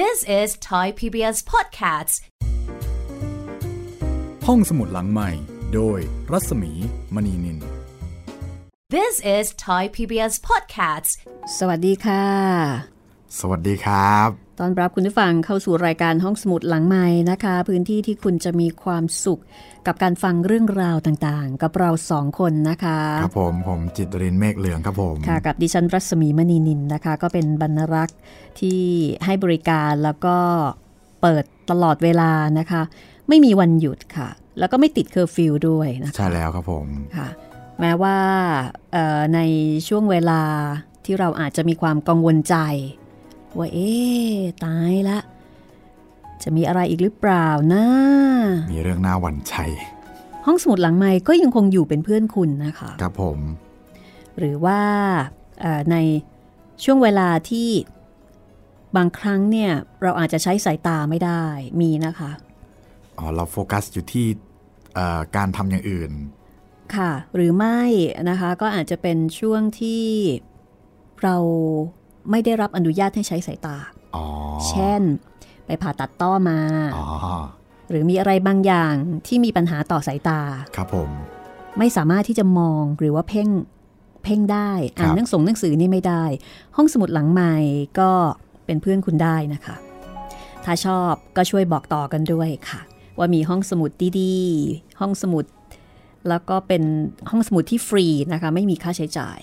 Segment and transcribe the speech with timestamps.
[0.00, 2.14] This is Thai PBS Podcasts
[4.46, 5.30] ห้องสมุดหลังใหม่
[5.74, 5.98] โดย
[6.32, 6.72] รัศมี
[7.14, 7.58] มณีนิน
[8.94, 11.12] This is Thai PBS Podcasts
[11.58, 12.26] สวัสดีค่ะ
[13.38, 14.28] สวัสดีครับ
[14.64, 19.40] ตอนรับคุณผู้ฟังเข้าสู่รายการห้องสมุดหลังใหม่นะคะ พื้นที่ที่คุณจะมีความสุข
[19.86, 28.18] กับการฟังเรื่องราวต่างๆ กับเราสองคนนะคะ ครับผมผมจิตรินเมฆเหลืองครับผมค่ะกับดิฉันรัศมีมณีนินนะคะ ก็เป็นบรรณรักษ์
[28.60, 28.80] ที่
[29.24, 30.36] ให้บริการแล้วก็
[31.22, 32.82] เปิดตลอดเวลานะคะ
[33.28, 37.28] ไม่มีวันหยุดค่ะ แล้วก็ไม่ติดเคอร์ฟิวด้วยนะคะใช่แล้วครับผมค่ะ
[37.80, 38.16] แม้ว่า
[38.92, 39.40] เอ่อใน
[39.88, 40.42] ช่วงเวลา
[41.04, 42.56] ที่เราอาจจะมีความกังวลใจ
[43.58, 45.18] ว่าเอ๊ะตายละ
[46.42, 47.84] จะมีอะไรอีกหรือเปล่านะ
[48.72, 49.72] มีเรื่องน่าหวั่นใจ
[50.46, 53.38] ห้องสมุดหลังไมค์ก็ยังคงอยู่เป็นเพื่อนคุณนะคะครับผม
[54.38, 54.80] หรือว่า
[55.60, 55.96] เอ่อใน
[56.84, 57.68] ช่วงเวลาที่
[58.96, 61.44] บางครั้งเนี่ย เราอาจจะใช้สายตาไม่ได้
[61.80, 62.30] มีนะคะ
[63.18, 64.26] อ๋อ เราโฟกัสอยู่ที่
[64.94, 66.12] เอ่อการทำอย่างอื่น
[66.96, 67.80] ค่ะ หรือไม่
[68.30, 70.04] นะคะ ก็อาจจะเป็นช่วงที่
[71.22, 71.36] เรา
[72.30, 73.76] ไม่ได้รับอนุญาตให้ใช้สายตา
[74.16, 74.24] อ๋อ
[74.68, 75.02] เช่น
[75.66, 76.60] ไปผ่าตัดต้อมา
[76.96, 77.06] อ๋อ
[77.90, 78.94] หรือมีอะไรบางอย่าง
[79.26, 80.40] ที่มีปัญหาต่อสายตา
[80.76, 81.10] ครับผม
[81.78, 83.48] ไม่สามารถที่จะมองหรือว่าเพ่ง
[84.24, 86.24] เพ่งได้ อ่านครับหนังสงหนังสือนี่ไม่ได้
[86.76, 87.54] ห้องสมุดหลังใหม่
[88.00, 88.10] ก็
[88.66, 89.76] เป็นเพื่อนคุณได้นะคะ
[90.64, 92.80] ถ้าชอบก็ช่วยบอกต่อกันด้วยค่ะ
[93.18, 95.44] ว่ามีห้องสมุดดีๆ ห้องสมุด
[96.28, 96.82] แล้วก็เป็น
[97.30, 99.38] ห้องสมุดที่ฟรีนะคะ ไม่มีค่าใช้จ่าย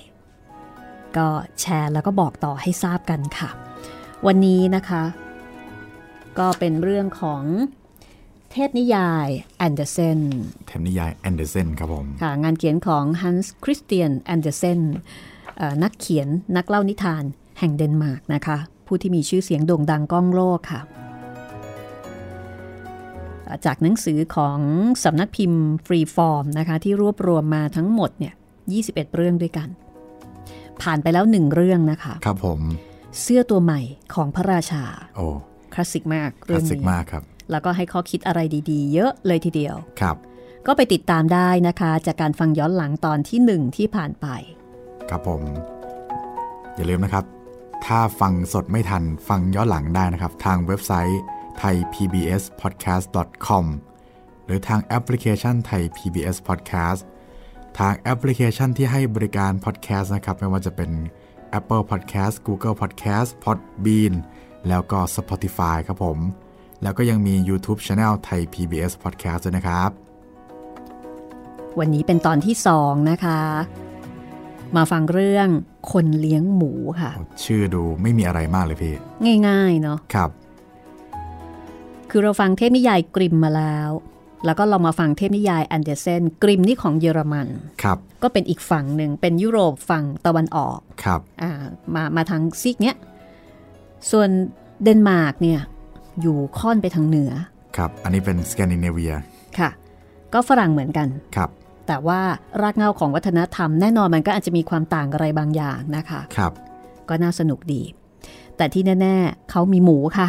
[1.18, 1.28] ก็
[1.60, 3.50] แชร์แล้วก็บอกต่อให้ทราบกันค่ะ
[4.28, 5.04] วันนี้นะคะ
[6.40, 7.44] ก็เป็นเรื่องของ
[8.52, 10.20] เทพนิยายแอนเดอร์เซน
[10.68, 14.80] เทพนิยายแอนเดอร์เซนครับผมค่ะงานเขียนของฮันส์คริสเตียนแอนเดอร์เซน
[15.84, 17.24] นักเขียนนักเล่านิทาน
[17.60, 20.82] แห่งเดนมาร์กนะคะ ผู้ที่มีชื่อเสียงโด่งดังก้องโลกค่ะ
[23.44, 24.60] เอ่อจากหนังสือของ
[25.04, 28.34] สำนักพิมพ์ฟรีฟอร์มนะคะ ที่รวบรวมมาทั้งหมดเนี่ย
[28.74, 29.70] 21 เรื่องด้วยกัน
[30.84, 32.60] ผ่านไปแล้วหนึ่งเรื่องนะคะ ครับผม
[33.22, 33.82] เสื้อตัวใหม่
[34.14, 34.84] ของพระราชา
[35.16, 35.26] โอ้
[35.74, 40.16] คลาสสิกมากค่ะเรื่องนี้ คลาสสิกมากครับ แล้วก็ให้ข้อคิดอะไรดีๆ เยอะเลยทีเดียว ครับ
[40.68, 44.28] ก็ไปติดตามได้นะคะ จากการฟังย้อนหลังตอนที่หนึ่งที่ผ่านไป
[45.10, 45.42] ครับผม
[46.76, 47.24] อย่าลืมนะครับ
[47.86, 51.22] ถ้าฟังสดไม่ทันฟังย้อนหลังได้นะครับ ทางเว็บไซต์
[51.62, 53.66] thaipbspodcast.com
[54.46, 57.02] หรือทางแอปพลิเคชัน Thai PBS Podcast
[57.78, 60.92] ทางแอปพลิเคชันที่ให้บริการ podcast นะครับ ไม่ว่าจะเป็น
[61.60, 64.14] Apple Podcast Google Podcast Podbean
[64.68, 66.20] แล้วก็ Spotify ครับผม
[66.84, 69.92] แล้วก็ยังมี YouTube Channel Thai PBS Podcast ด้วยนะครับ
[71.80, 73.42] วันนี้เป็นตอนที่สองนะคะ
[74.76, 75.48] มาฟังเรื่อง
[75.92, 77.12] คนเลี้ยงหมูค่ะ
[77.44, 78.96] ชื่อดูไม่มีอะไรมากเลยพี่
[79.48, 80.30] ง่าย ๆ เนาะครับ
[82.10, 83.90] คือเราฟังเทพนิยายกริมมาแล้ว
[84.46, 87.48] แล้วก็เรามาฟังเทพนิยายแอนเดอร์เซนกริมนี่ของเยอรมัน
[87.84, 91.52] ครับก็เป็นอีกฝั่งหนึ่งเป็นยุโรปฝั่งตะวันออกครับอ่า
[91.96, 92.96] มามาทางซีกเนี้ย
[94.12, 94.30] ส่วน
[94.84, 95.60] เดนมาร์กเนี่ย
[96.22, 97.32] อยู่ค่อนไปทางเหนือ
[97.78, 99.14] ครับอันนี้เป็นสแกนดิเนเวีย
[99.60, 99.70] ค่ะ
[100.34, 101.50] ก็ฝรั่งเหมือนกันครับ
[101.88, 102.22] แต่ว่า
[102.62, 106.52] รากเหง้าของวัฒนธรรมแน่นอนมันก็อาจจะมีความต่างอะไรบางอย่างนะคะครับ
[107.10, 107.82] ก็น่าสนุกดี
[108.58, 110.28] แต่ที่แน่ ๆเขามีหมูค่ะ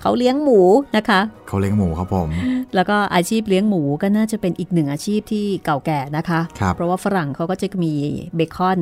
[0.00, 0.60] เขาเลี้ยงหมู
[0.96, 2.28] นะคะ เขาเลี้ยงหมูครับผม
[2.74, 7.92] แล้วก็อาชีพเลี้ยงหมูก็น่าจะเป็นอีกหนึ่งอาชีพที่เก่าแก่นะคะครับเพราะว่าฝรั่งเขาก็จะมี
[8.36, 8.80] เบคอน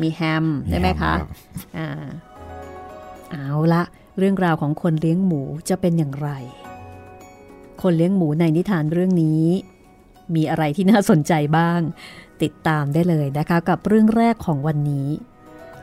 [0.00, 1.28] มีแฮมใช่ไหมคะรับ
[1.78, 1.88] อ่า
[3.30, 3.82] เอาละ
[4.18, 6.30] เรื่องราวของคนเลี้ยงหมูจะเป็นอย่างไร
[7.82, 9.44] คนเลี้ยงหมูในนิทานเรื่องนี้
[10.34, 11.80] มีอะไรที่น่าสนใจบ้าง
[12.42, 15.08] ติดตามได้เลยนะคะ กับเรื่องแรกของวันนี้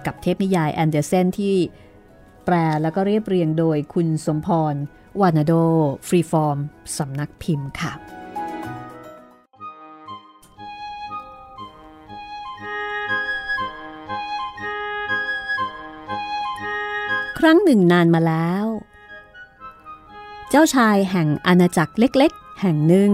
[0.06, 1.56] กับเทพนิยายแอนเดอร์เซนที่
[2.52, 4.76] แปลแล้วก็เรียบเรียงโดยคุณสมพร
[5.22, 5.54] วานาโด
[6.08, 6.58] ฟรีฟอร์ม
[6.98, 7.94] สำนักพิมพ์ค่ะ
[17.40, 18.66] ครั้งหนึ่งนานมาแล้ว
[20.50, 23.12] เจ้าชายแห่งอาณาจักรเล็กๆ แห่งหนึ่ง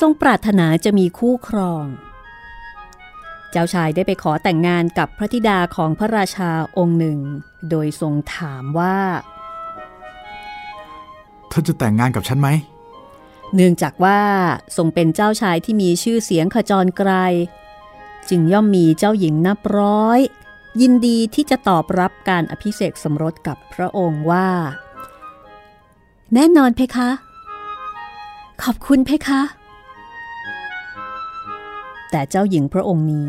[0.00, 1.84] ทรงปรารถนาจะมีคู่ครอง
[3.56, 7.18] เจ้าชายได้ไปขอแต่งงานกับพระธิดาของพระราชาองค์หนึ่ง
[7.70, 8.98] โดยทรงถามว่า
[11.48, 12.48] เธอจะแต่งงานกับฉันไหม
[13.54, 14.20] เนื่องจากว่า
[14.76, 17.12] ทรงเป็นเจ้าชายที่มีชื่อเสียงขจรไกร
[18.28, 20.20] จึงย่อมมีเจ้าหญิงนับร้อย
[20.80, 24.48] ยินดีที่จะตอบรับการอภิเษกสมรสกับพระองค์ว่า
[26.34, 27.10] แน่นอนเพคะ
[28.62, 29.42] ขอบคุณเพคะ
[32.10, 33.26] แต่เจ้าหญิงพระองค์นี้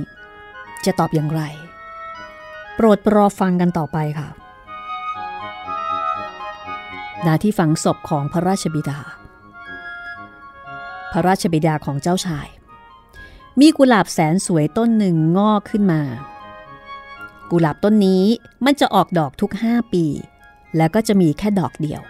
[0.87, 1.41] จะตอบอย่างไร
[2.75, 4.29] โปรดรอฟังกันต่อไปค่ะ
[7.25, 8.99] ณที่ฝังศพของพระราชบิดา
[11.11, 12.47] พระราชบิดาของเจ้าชาย
[13.59, 16.01] มีกุหลาบแสนสวยต้นหนึ่งงอกขึ้นมา
[17.51, 18.23] กุหลาบต้นนี้
[18.65, 20.05] มันจะออกดอกทุกห้าปี
[20.77, 22.01] แล้วก็จะมีแค่ดอกเดียว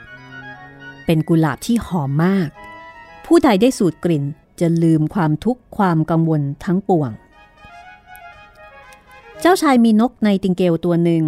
[1.06, 2.50] เป็นกุหลาบที่หอมมาก
[3.26, 4.24] ผู้ใดได้สูดกลิ่น
[4.60, 7.12] จะลืมความทุกข์ความกังวลทั้งปวง
[9.48, 11.26] จ้าชายมีนกในติงเกลตัวหนึ่ง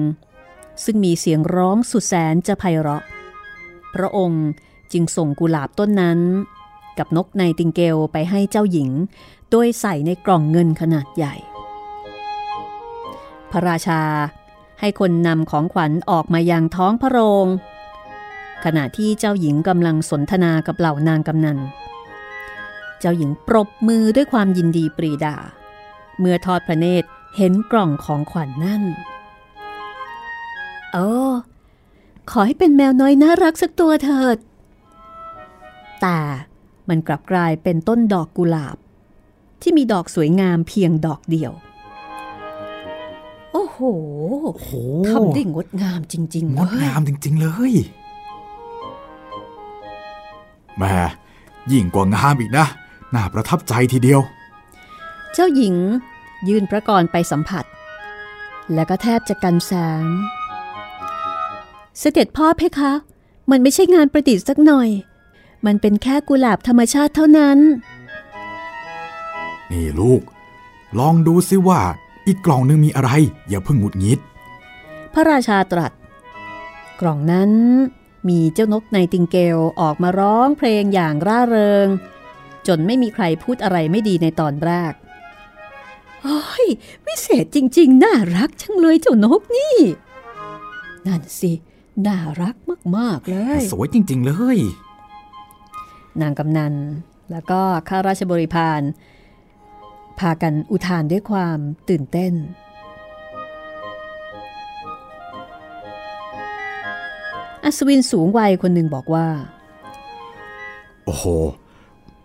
[0.83, 3.03] ซึ่งมีเสียงร้องสุดแสนจะไพเราะ
[3.95, 4.45] พระองค์
[4.91, 6.19] จึงส่งกุหลาบต้นนั้น
[6.97, 8.89] กับนกในติงเกลไปให้เจ้าหญิง
[9.49, 11.35] โดยใส่ในกล่องเงินขนาดใหญ่
[13.51, 14.01] พระราชา
[14.79, 17.47] ให้คนนำของขวัญออกมายังท้องพระโรง
[18.65, 21.57] ขณะที่เจ้าหญิงกำลังสนทนากับเหล่านางกำนัน
[22.99, 25.35] เจ้าหญิงปรบมือด้วยความยินดีปรีดา
[26.19, 28.83] เมื่อทอดพระเนตร เห็นกล่องของขวัญนนั่น
[30.93, 31.09] โอ้
[32.29, 34.37] ขอให้เป็นแมวน้อยน่ารักสักตัวเถิด
[36.01, 36.19] แต่
[36.89, 38.77] มันกลับกลายเป็นต้นดอกกุหลาบ
[39.61, 41.51] ที่มีดอกสวยงามเพียงดอกเดียว
[43.53, 43.79] โอ้โห
[44.43, 44.69] โอ้โห
[45.09, 47.73] ทำได้งดงามจริงๆงเลดยงามจริง ๆ เลย
[50.77, 50.95] แหม่
[51.71, 52.67] ยิ่งกว่างามอีกนะ
[53.13, 54.21] น่าประทับใจทีเดียว
[55.33, 55.75] เจ้าหญิง
[56.47, 57.65] ยื่นพระกรไปสัมผัส
[58.73, 59.71] แล้วก็แทบจะกันแส
[60.03, 60.05] ง
[61.99, 62.93] เสด็จพ่อเพคะ
[63.51, 64.89] มันไม่ใช่งานประดิษฐ์สักหน่อย
[65.65, 67.59] มันเป็นแค่กุหลาบธรรมชาติเท่านั้น
[69.71, 70.21] นี่ลูก
[70.99, 71.81] ลองดูซิว่า
[72.27, 73.11] อีกกล่องนึงมีอะไร
[73.49, 74.19] อย่าเพิ่งหงุดหงิด
[75.13, 75.91] พระราชาตรัส
[77.01, 77.51] กล่องนั้น
[78.29, 81.87] มีเจ้านกในติงเกลออกมาร้องเพลงอย่างร่าเริง
[82.67, 84.93] จนไม่มีใครพูดอะไรไม่ดีในตอนแรก
[86.27, 86.67] โอ้ย
[87.05, 89.77] วิเศษจริงๆ น่ารักจังเลยเจ้านกนี่
[91.07, 91.51] นั่นสิ
[92.07, 92.55] น่ารัก
[92.97, 94.57] มากๆเลย สวยจริง ๆ เลย
[96.21, 96.73] นางกำนัน
[97.31, 98.81] แล้วก็ข้าราชบริพาร
[100.19, 101.57] พากันอุทานด้วยความ
[101.89, 102.33] ตื่นเต้น
[107.63, 109.27] อัศวินสูงวัยคนหนึ่งบอกว่า
[111.05, 111.25] โอ้โห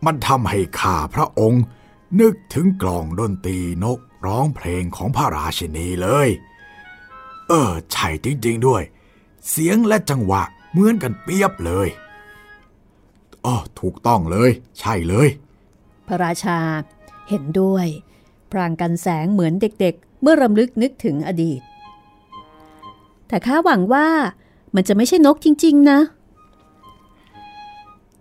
[0.06, 1.62] มันทำให้ข้าพระองค์
[2.20, 6.28] นึกถึงกล่องดนตรีนกร้องเพลงของพระราชินีเลย
[7.48, 8.82] เออ ใช่จริง ๆ ด้วย
[9.48, 11.88] เสียงและจังหวะเหมือนกันเปียบเลย
[13.44, 15.28] อ๋อถูกต้องเลย ใช่เลย
[16.06, 16.58] พระราชา
[17.28, 17.86] เห็นด้วย
[18.50, 21.60] พรางกันแสงเหมือนเด็ก ๆ เมื่อรำลึกนึกถึงอดีต
[23.28, 24.06] แต่ข้าหวังว่า
[24.74, 25.98] มันจะไม่ใช่นกจริง ๆ นะ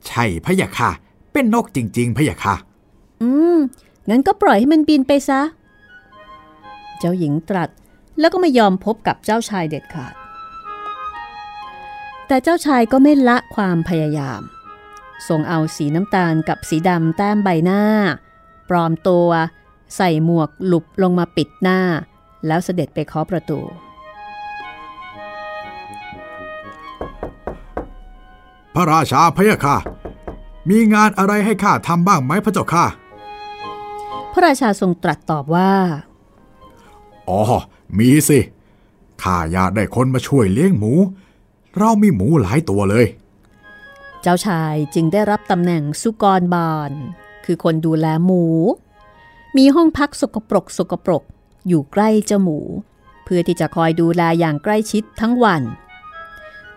[0.08, 0.92] ใช่พะยะค่ะ
[1.34, 2.56] เป็นนกจริง ๆพะยะค่ะ
[3.22, 3.58] อืม
[4.10, 5.42] งั้นก็ปล่อยให้มันบินไปซะ
[7.00, 7.70] เจ้าหญิงตรัส
[8.20, 10.14] แล้วก็ไม่ยอมพบกับเจ้าชายเด็ดขาด
[12.28, 14.42] แต่เจ้าชายก็ไม่ละความพยายาม
[15.28, 17.82] ส่งเอาสีน้ำตาลกับสีดำแต้มใบหน้า
[18.70, 19.30] ปลอมตัว
[19.96, 21.80] ใส่หมวกหลุบลงมาปิดหน้า
[22.48, 23.60] แล้วเสด็จไปเคาะประตู
[28.76, 29.78] พระราชาพะยะค่ะ
[30.70, 32.86] มีงานอะไรให้ข้าทำบ้างไหมพระเจ้าค่ะ
[34.32, 35.74] พระราชาทรงตรัสตอบว่า
[37.30, 37.42] อ๋อ
[37.98, 38.40] มีสิ
[39.22, 40.94] ข้าอยากได้คนมาช่วยเลี้ยงหมู
[41.78, 43.06] เรามีหมูหลายตัวเลย
[44.22, 46.92] เจ้าชายจึงได้รับตำแหน่งสุกรบาล
[47.46, 48.44] คือคนดูแลหมู
[49.58, 51.24] มีห้องพักสกปรกสกปรก
[51.68, 52.60] อยู่ใกล้เจ้าหมู
[53.24, 55.62] เพื่อที่จะคอยดูแลอย่างใกล้ชิดทั้งวัน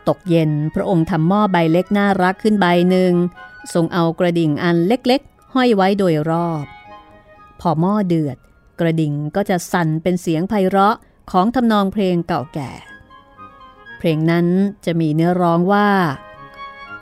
[0.08, 3.12] ตกเย็นพระองค์ทำหม้อใบเล็กน่ารักขึ้นใบหนึ่ง
[3.72, 6.64] ทรงเอากระดิ่งอันเล็กๆ ห้อยไว้โดยรอบ
[7.60, 8.36] พอหม้อเดือด
[8.80, 10.96] กระดิ่งก็จะสั่นเป็นเสียงไพเราะ
[11.30, 12.70] ของทำนองเพลงเก่าแก่
[13.98, 14.46] เพลงนั้น
[14.84, 15.88] จะมีเนื้อร้องว่า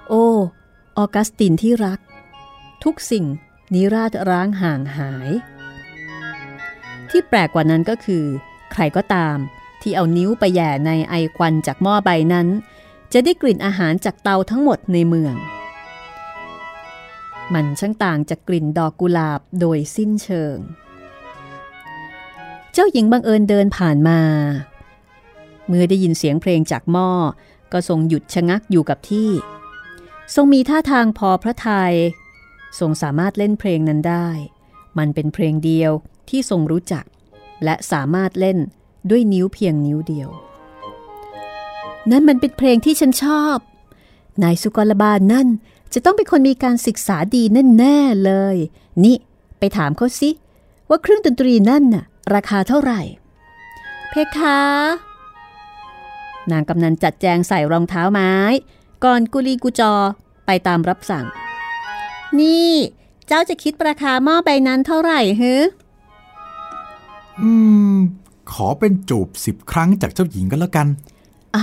[0.09, 0.27] โอ้
[0.99, 2.01] ออกัสตินที่รัก
[2.85, 3.27] ทุกสิ่ง
[3.75, 5.31] นิราชร้างห่างหาย
[7.11, 8.25] ที่แปลกกว่านั้นก็คือ
[8.73, 9.37] ใครก็ตาม
[9.83, 12.49] ที่เอานิ้วไปแย่ในไอควันจากหม้อใบนั้น
[13.13, 15.35] จะได้กลิ่นอาหารจากเตาทั้งหมดในเมือง
[17.55, 20.57] มันช่างต่างจากกลิ่นดอกกุหลาบโดยสิ้นเชิง
[22.73, 24.21] เจ้าหญิงบังเอิญเดินผ่านมา
[25.67, 27.11] เมื่อได้ยินเสียงเพลงจากหม้อ
[27.73, 29.31] ก็ทรงหยุดชะงักอยู่กับที่
[30.35, 31.95] ทรงมีท่าทางพอพระทยัย
[32.79, 34.29] ทรงสามารถเล่นเพลงนั้นได้
[34.99, 35.93] มันเป็นเพลงเดียว
[36.29, 37.05] ที่ทรงรู้จัก
[37.65, 38.59] และสามารถเล่น
[39.11, 40.29] ด้วยนิ้วเพียงนิ้วเดียว
[42.11, 43.57] นั่นมันเป็นเพลงที่ฉันชอบ
[44.43, 45.49] นายสุกรบาลนั่น
[45.95, 47.43] จะต้องเป็นคนมีการศึกษาดี
[47.79, 48.57] แน่ๆเลย
[49.05, 49.17] นี่
[49.59, 50.31] ไปถามเขาสิ
[50.89, 53.01] ว่าเครื่องดนตรีนั่นน่ะ ราคาเท่าไหร่
[54.11, 54.61] เพคะ
[56.51, 58.33] นางกำนันจัดแจงใส่รองเท้าไม้
[59.05, 59.95] ก่อนกุลีกุจอ
[60.47, 61.27] ไปตามรับสั่ง
[62.41, 62.73] นี่
[63.27, 65.55] เจ้าจะคิดราคาหม้อใบนั้นเท่าไหร่ฮะ
[67.41, 67.53] อื
[67.95, 67.97] ม
[68.53, 70.87] ขอเป็นจูบสิบครั้งจากเจ้าหญิงกันแล้วกัน
[71.57, 71.63] อ๋อ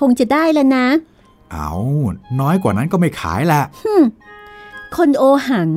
[0.00, 0.86] คงจะได้แล้วนะ
[1.52, 1.72] เอา
[2.40, 3.62] น้อยกว่านั้นก็ไม่ขายละ
[4.96, 5.70] คนโอหัง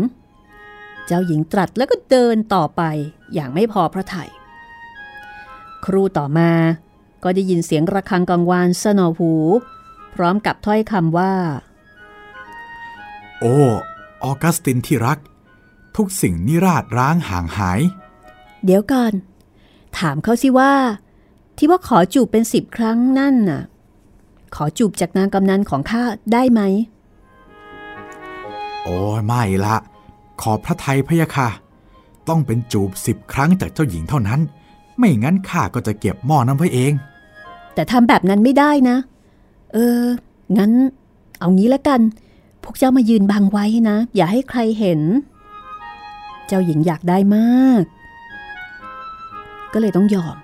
[1.06, 2.82] เจ้าหญิงตรัสแล้วก็เดินต่อไป
[3.34, 4.30] อย่างไม่พอพระทยัย
[5.86, 6.52] ครูต่อมา
[7.24, 9.32] ก็ได้ยินเสียงระฆังกังวานสนอหู
[10.16, 11.34] พร้อมกับถ้อยคำว่า
[13.40, 13.58] โอ้
[14.24, 15.20] ออกัสตินที่รัก
[15.98, 17.80] ทุกสิ่งนิราดร้างห่างหาย
[18.66, 19.14] เดี๋ยวก่อน
[19.98, 20.74] ถามเขาสิว่า
[21.58, 23.62] ที่ว่าขอจูบเป็นสิบครั้งนั่นน่ะ
[24.56, 26.04] ขอจูบจากนางกำนันของข้า
[26.34, 26.62] ได้ไหม
[28.84, 29.76] โอ้ยไม่ละ
[30.42, 31.50] ขอพระไทยพะยะค่ะ
[32.30, 34.40] ต้องเป็นจูบสิบครั้งจากเจ้าหญิงเท่านั้น
[34.98, 36.94] ไม่งั้นข้าก็จะเก็บหม้อน้ำไว้เอง
[37.74, 38.98] แต่ทำแบบนั้นไม่ได้นะ
[39.74, 40.04] เออ
[40.58, 40.72] งั้น
[41.40, 42.02] เอางี้ละกัน
[42.64, 45.02] พวกเจ้ามายืนบังไว้นะ อย่าให้ใครเห็น
[46.48, 47.84] เจ้าหญิงอยากได้มาก
[49.74, 50.36] ก็เลยต้องยอม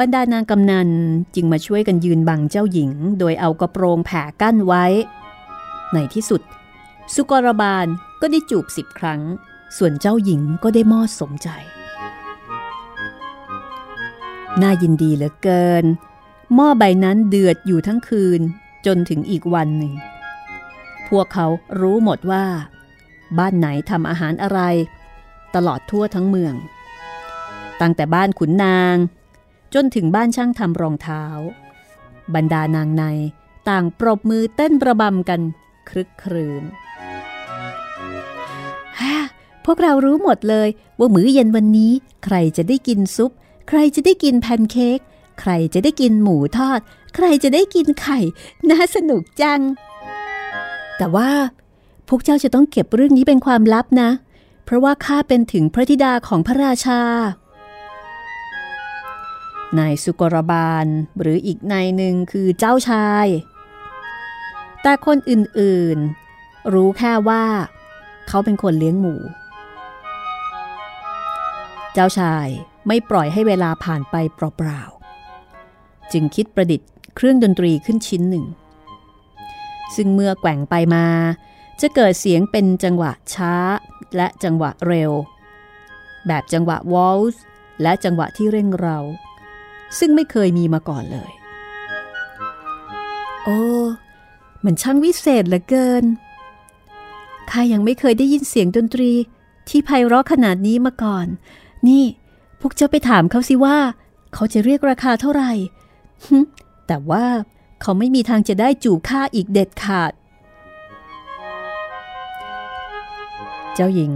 [0.00, 0.90] บรรดานางกำนัน
[1.34, 4.84] จึงมาช่วยกันยืนบังเจ้าหญิง โดยเอากระโปรงแผ่กั้นไว้
[5.92, 6.42] ในที่สุด
[7.14, 7.86] สุกรบาล
[8.20, 9.20] ก็ได้จูบสิบครั้ง
[9.76, 11.48] ส่วนเจ้าหญิงก็ได้มอดสมใจ
[14.62, 15.84] น่ายินดีเหลือเกิน
[16.54, 18.40] หม้อใบนั้นเดือดอยู่ทั้งคืน
[18.86, 19.92] จนถึงอีกวันหนึ่ง
[21.08, 21.46] พวกเขา
[21.80, 22.44] รู้หมดว่า
[23.38, 24.60] บ้านไหนทำอาหารอะไร
[25.54, 26.54] ตลอดทั่วทั้งเมือง
[27.80, 28.96] ตั้งแต่บ้านขุนนาง
[29.78, 31.24] จนถึงบ้านช่างทำรองเท้า
[32.34, 33.04] บรรดานางใน
[33.68, 35.40] ต่างปรบมือเต้นประบำกัน
[35.88, 36.64] ครึกครืน
[39.00, 39.16] ฮ่า
[39.64, 40.68] พวกเรารู้หมดเลย
[40.98, 41.92] ว่ามื้อเย็นวันนี้
[42.24, 43.30] ใครจะได้กินซุป
[43.68, 44.98] ใครจะได้กินแพนเค้ก
[45.40, 46.80] ใครจะได้กินหมูทอด
[47.14, 48.18] ใครจะได้กินไข่
[48.70, 49.60] น่าสนุกจัง
[50.96, 51.30] แต่ว่า
[52.08, 54.10] พวกเจ้าจะต้องเก็บเรื่องนี้เป็นความลับนะ
[54.64, 57.00] เพราะว่าข้าเป็นถึงพระธิดาของพระราชา
[59.78, 60.86] นายสุกรบาล
[61.20, 63.26] หรืออีกนายหนึ่งคือเจ้าชาย
[64.82, 67.44] แต่คนอื่นๆ รู้แค่ว่า
[68.28, 69.14] เขาเป็นคนเลี้ยงหมู
[71.94, 72.46] เจ้าชาย
[72.86, 78.46] ไม่ปล่อยให้เวลาผ่านไปเปล่าๆ จึงคิดประดิษฐ์เครื่องดนตรีขึ้นชิ้นหนึ่ง
[79.96, 81.06] ซึ่งเมื่อแกว่งไปมา
[81.80, 83.54] จะเกิดเสียงเป็นจังหวะช้า
[84.16, 85.12] และจังหวะเร็ว
[86.26, 87.42] แบบจังหวะวอลส์
[87.82, 88.98] และจังหวะที่เร่งเรา
[89.98, 91.30] ซึ่งไม่เคยมีมาก่อนเลย
[93.44, 93.60] โอ้
[94.64, 96.04] มันช่างวิเศษเหลือเกิน
[97.50, 99.12] ข้ายังไม่เคยได้ยินเสียงดนตรี
[99.68, 101.26] ที่ไพเราะขนาดนี้มาก่อน
[101.88, 102.04] นี่
[102.60, 103.78] พวกเจ้าไปถามเขาสิว่า
[104.34, 105.52] เขาจะเรียกราคาเท่าไหร่
[106.86, 107.26] แต่ว่า
[107.82, 110.12] เขาไม่มีทางจะได้จูบข้าอีกเด็ดขาด
[113.74, 114.14] เจ้าหญิง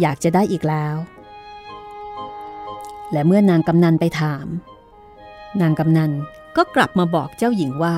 [0.00, 0.96] อยากจะได้อีกแล้ว
[3.12, 4.46] และเมื่อนางกำนันไปถาม
[5.60, 6.12] นางกำนัน
[6.56, 7.96] ก็กลับมาบอกเจ้าหญิงว่า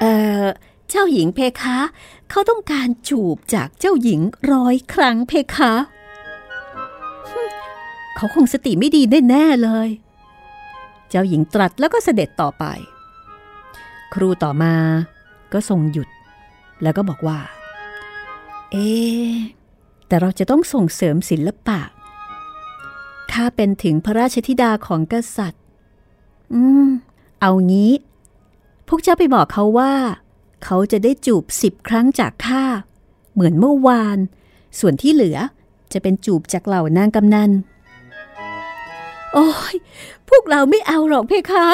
[0.00, 0.04] เอ
[0.40, 0.42] อ
[0.90, 1.78] เจ้าหญิงเพคะ
[2.30, 4.20] เขาต้องการจูบจากเจ้าหญิง
[4.52, 5.72] ร้อยครั้งเพคะ
[8.16, 9.88] เขาคงสติไม่ดีแน่ๆเลย
[11.08, 12.64] เจ้าหญิงตรัสแล้วก็เสด็จต่อไป
[14.14, 14.74] ครูต่อมา
[15.52, 16.08] ก็ทรงหยุด
[16.82, 17.38] แล้วก็บอกว่า
[18.72, 18.90] เอ๊
[20.08, 21.80] แต่เราจะต้องส่งเสริมศิลปะ
[23.32, 25.62] ข้าเป็นถึงพระราชธิดาของกษัตริย์
[26.52, 26.88] อืม
[27.40, 27.92] เอางี้
[28.88, 29.92] พวกเจ้าไปบอกเขาว่า
[30.64, 32.64] เขาจะได้จูบสิบครั้งจากข้า
[33.32, 34.18] เหมือนเมื่อวาน
[34.78, 35.38] ส่วนที่เหลือ
[35.92, 37.50] จะเป็นจูบจากเหล่านางกำนัน
[39.32, 39.74] โอ้ย
[40.28, 41.66] พวกเราไม่เอาหรอกเพคะ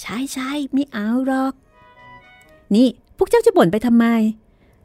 [0.00, 1.52] ใช่ใช่ไม่เอาหรอก
[2.74, 4.06] นี่ พวกเจ้าจะบ่นไปทำไม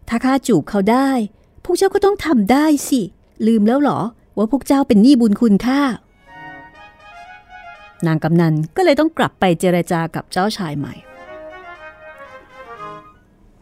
[0.08, 1.10] ถ้าข้าจูบเขาได้
[1.64, 3.02] พวกเจ้าก็ต้องทำได้สิ
[3.48, 4.00] ลืมแล้วเหรอ
[4.38, 5.82] ว่าพวกเจ้าเป็นหนี้บุญคุณข้า
[8.06, 10.94] นางกำนันก็เลยต้องกลับไปเจรจากับเจ้าชายใหม่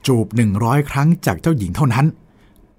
[0.06, 2.06] จูบหนึ่งร้อยครั้งจากเจ้าหญิงเท่านั้น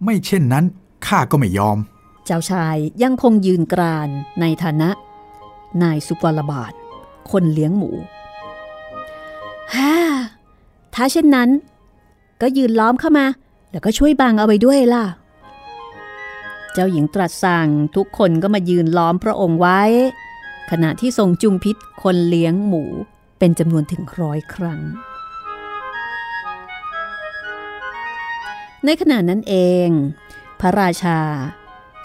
[0.04, 0.64] ไม่เช่นนั้น
[1.06, 1.78] ข้าก็ไม่ยอม
[2.26, 4.08] เจ้าชายยังคงยืนกราน
[4.40, 4.90] ในฐานะ
[5.82, 6.72] นายสุกรบาท
[7.30, 7.90] คนเลี้ยงหมู
[9.74, 9.94] ฮ่า
[10.94, 11.48] ถ้าเช่นนั้น
[12.40, 13.26] ก็ยืนล้อมเข้ามา
[13.70, 15.04] แล้วก็ช่วยบังเอาไว้ด้วยล่ะ
[16.74, 19.82] เจ้าหญิงตรัสสั่งทุกคนก็มายืนล้อมพระองค์ไว้
[20.70, 22.84] ขณะที่ทรงจุมพิษคนเลี้ยงหมู
[23.38, 24.80] เป็นจำนวนถึงร้อยครั้ง
[28.84, 29.54] ในขณะนั้นเอ
[29.86, 29.88] ง
[30.60, 31.18] พระราชา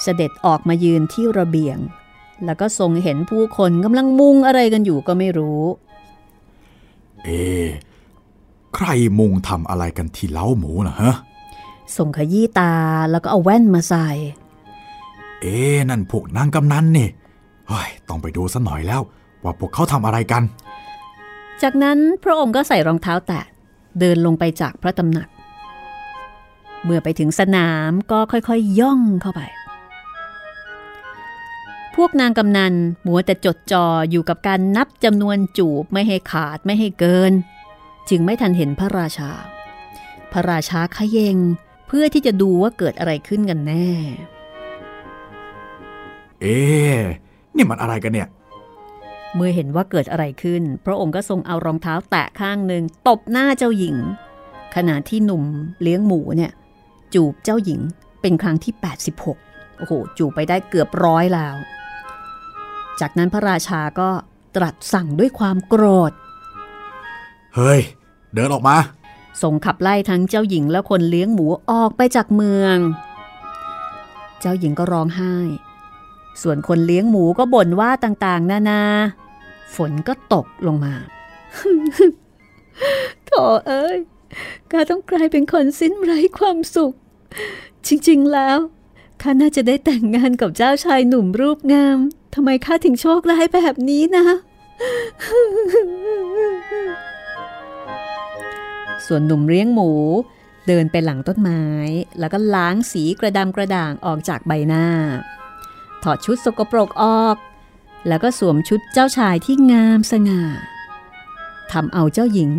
[0.04, 1.78] เสด็จออกมายืนที่ระเบียง
[2.46, 5.62] แล้วก็ทรงเห็นผู้คนกำลังมุงอะไรกันอยู่ก็ไม่รู้
[7.24, 7.68] เอะ
[8.76, 8.88] ใคร
[9.20, 11.14] มุงทำอะไรกันที่เล้าหมูนะฮะ
[11.98, 12.74] ส่งขยี้ตา
[13.12, 14.10] แล้วก็เอาแว่นมาใส่
[15.42, 15.58] เอ๊
[15.90, 17.10] นั่นพวกนางกำนันนี่
[17.68, 19.02] เฮ้ยต้องไปดูสัหน่อยแล้ว
[19.44, 20.44] ว่าพวกเขาทำอะไรกัน
[21.62, 23.44] จากนั้นพระองค์ก็ใส่รองเท้าแตะ
[24.00, 25.30] เดินลงไปจากพระตำหนัก
[26.84, 29.42] เมื่อไปถึงสนามก็ค่อยๆยย่องเข้าไป
[31.96, 32.74] พวกนางกำนัน
[33.06, 37.34] มัวแต่จดจ่ออยู่กับการนับจำนวนจูบไม่ให้ขาดไม่ให้เกิน
[38.10, 39.32] จึงไม่ทันเห็นพระราชา
[40.32, 41.38] พระราชาขยเยง
[41.88, 43.90] เพื่อที่จะดูว่าเกิดอะไรขึ้นกันแน่
[46.42, 47.00] เอ๊ะ
[47.56, 48.28] นี่มันอะไรกันเนี่ย
[49.36, 53.96] เมื่อเห็นว่าเกิดอะไรขึ้น พระองค์ก็ทรงเอารองเท้าแตะข้างหนึ่งตบหน้าเจ้าหญิง
[54.76, 55.44] ขณะที่หนุ่ม
[55.82, 56.52] เลี้ยงหมูเนี่ย
[57.14, 57.82] จูบเจ้าหญิง
[58.22, 58.74] เป็นครั้งที่
[59.26, 61.56] 86 โอ้โห จูบไปได้เกือบร้อยแล้ว
[63.00, 64.10] จากนั้นพระราชาก็
[64.56, 66.12] ตรัสสั่งด้วยความโกรธ
[67.56, 67.82] เฮ้ย
[68.34, 68.78] เดินออกมา
[69.42, 72.78] ส่งขับไล่ทั้งเจ้าหญิงและคนเลี้ยงหมูออกไปจากเมือง
[74.40, 75.36] เจ้าหญิงก็ร้องไห้
[76.42, 78.82] ส่วนคนเลี้ยงหมูก็บ่นว่าต่างๆ นานา
[79.76, 80.94] ฝนก็ตกลงมา
[83.26, 83.32] โถ
[83.68, 83.98] เอ้ย
[84.72, 86.94] ข้าต้องกลายเป็นคนสิ้นไร้ความสุข
[87.88, 88.58] จริงๆแล้ว
[89.22, 91.98] ข้าน่าจะได้แต่งงานกับเจ้าชายหนุ่มรูปงาม
[92.36, 94.26] ทำไมข้าถึงโชคร้ายแบบนี้นะ
[99.06, 99.92] ส่วนหนุ่มเลี้ยงหมู
[100.68, 101.64] เดินไปหลังต้นไม้
[102.20, 104.86] แล้วก็ล้างสีกระดำกระด่างออกจากใบหน้า
[106.04, 107.36] ถอดชุดสกปรกออก
[108.08, 110.42] แล้วก็สวมชุดเจ้าชายที่งามสง่า
[111.72, 112.52] ทำเอาเจ้าหญิง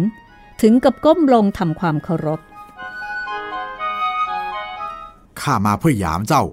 [0.61, 2.41] ถึงกับก้มลงทำความเคารพ
[5.41, 6.45] ข้ามาเพื่อหยามเจ้า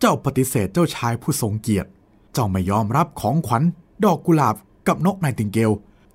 [0.00, 1.88] เจ้าปฏิเสธเจ้าชายผู้ทรงเกียรติ
[2.32, 3.62] เจ้าไม่ยอมรับของขวัญ
[4.04, 4.54] ดอกกุหลาบ
[4.88, 5.70] กับนกไนติงเกล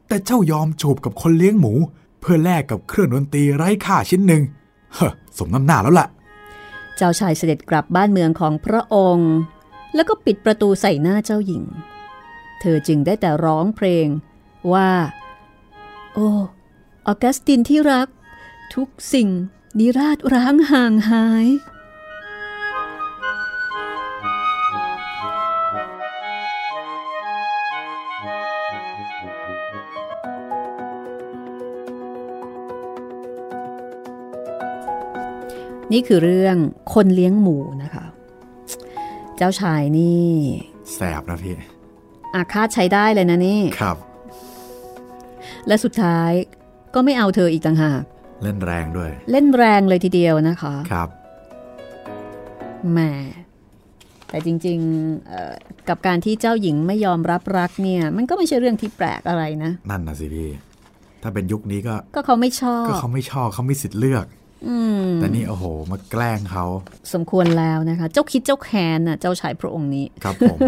[0.08, 1.74] แต่เจ้ายอมจูบกับคนเลี้ยงหมู
[2.22, 4.44] เพื่อแลกกับเครื่องดนตรีไร้ค่าชิ้นหนึ่ง
[4.94, 6.08] เฮ้อสมน้ำหน้าแล้วล่ะ
[6.98, 9.32] เจ้าชายเสด็จกลับบ้านเมืองของพระองค์
[9.96, 11.64] แล้วก็ปิดประตูใส่หน้าเจ้าหญิง
[12.60, 14.08] เธอจึงได้แต่ร้องเพลง
[14.74, 14.90] ว่า
[16.14, 16.30] โอ้
[17.08, 18.08] ออกัสตินที่รัก
[18.76, 19.30] ทุกสิ่ง
[19.80, 21.48] นิราชร้างห่างหาย
[35.92, 36.58] นี่คือเรื่อง
[36.94, 38.06] คนเลี้ยงหมูนะคะ
[39.38, 40.28] เจ้าชายนี่
[40.94, 41.56] แสบนะพี่
[42.36, 43.98] อาฆาตใช้ได้เลยนะนี่ ครับ
[45.68, 46.32] และสุดท้าย
[46.94, 48.02] ก็ไม่เอาเธออีกต่างหาก
[48.44, 51.10] เล่นแรงด้วย เล่นแรงเลยทีเดียวนะคะ ครับ
[52.92, 53.00] แหม
[54.30, 55.54] แต่จริงๆเอ่อ
[55.90, 60.50] กับการที่เจ้าหญิงไม่ยอมรับรักเนี่ย มันก็ไม่ใช่เรื่องที่แปลกอะไรนะ นั่นนะสิพี่
[61.24, 64.47] ถ้าเป็นยุคนี้ก็ ก็เขาไม่ชอบ ก็เขาไม่ชอบเขาไม่สิทธิ์เลือกอืม
[65.16, 66.66] แต่นี่โอ้โห มาแกล้งเขา
[67.14, 70.60] สมควรแล้วนะคะ เจ้าคิดเจ้าแค้นน่ะ เจ้าชายพระองค์นี้ ครับผม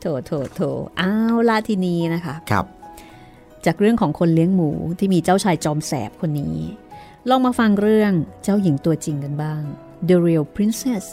[0.00, 0.60] โถโถโถ
[1.00, 2.66] อ้าวลาทีนี้นะคะ ครับ
[3.66, 6.56] จากเรื่องของคนเลี้ยงหมูที่มีเจ้าชายจอมแสบคนนี้
[7.28, 9.62] ลองมาฟังเรื่องเจ้าหญิงตัวจริงกันบ้าง
[10.08, 11.04] The Real Princess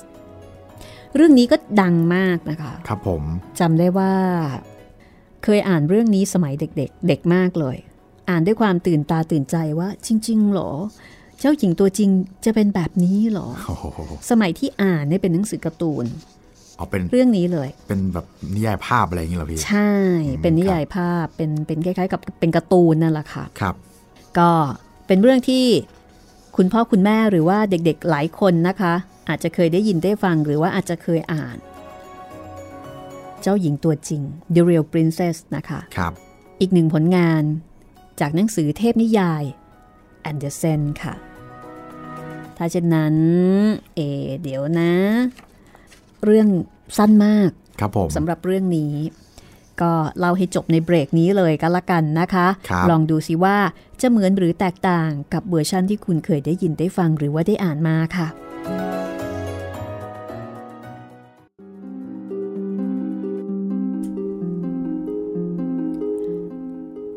[1.15, 3.23] เรื่องนี้ก็ดังมากนะคะ ครับผม
[3.59, 4.13] จำได้ว่า
[5.43, 7.77] เคยอ่านเรื่องนี้สมัยเด็ก ๆ เด็กมากเลย
[8.29, 10.71] อ่านด้วยความตื่นตาตื่นใจว่า จริงๆเหรอ
[11.39, 12.09] เจ้าหญิงตัวจริง
[12.45, 13.85] จะเป็นแบบนี้เหรอโอ้โห
[14.29, 16.05] สมัยที่อ่านเนี่ยเป็นหนังสือการ์ตูน
[16.77, 19.91] เอาเป็นเรื่องนี้เลย เป็นแบบนิยายภาพอะไรอย่างนี้เหรอพี่ ใช่
[20.41, 23.75] เป็นนิยายภาพ เป็นเป็นคล้ายๆ กับเป็นการ์ตูนนั่นแหละค่ะ ครับ
[24.37, 24.49] ก็
[25.07, 25.65] เป็นเรื่องที่
[26.57, 28.93] คุณพ่อคุณแม่หรือว่าเด็กๆหลายคนนะคะ
[29.29, 31.57] อาจจะเคยได้ยินได้ฟังหรือว่าอาจจะเคยอ่าน
[33.41, 34.21] เจ้าหญิงตัวจริง
[34.53, 36.13] The Real Princess นะคะ ครับ
[36.61, 37.43] อีกหนึ่งผลงาน
[38.19, 39.43] จากหนังสือเทพนิยาย
[40.29, 41.13] Andersen ค่ะ
[42.57, 43.15] ถ้าเช่นนั้น
[43.95, 43.99] เอ
[44.43, 44.91] เดี๋ยวนะ
[46.23, 46.47] เรื่อง
[46.97, 47.49] สั้นมาก
[47.79, 48.93] ครับผมสำหรับเรื่องนี้
[49.81, 53.57] ก็เล่าให้จบในเบรกนี้เลยก็แล้วกันนะคะครับลองดูสิว่า
[54.01, 58.27] จะเหมือนหรือแตกต่างกับเวอร์ชันที่คุณเคยได้ยินได้ฟังหรือว่าได้อ่านมาค่ะ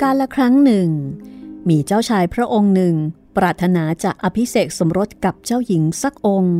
[0.02, 0.88] การละครั้งหนึ่ง
[1.68, 2.94] มีเจ้าชายพระองค์หนึ่ง
[3.36, 6.58] ปรารถนาจะอภิเษกสมรสกับเจ้าหญิงสักองค์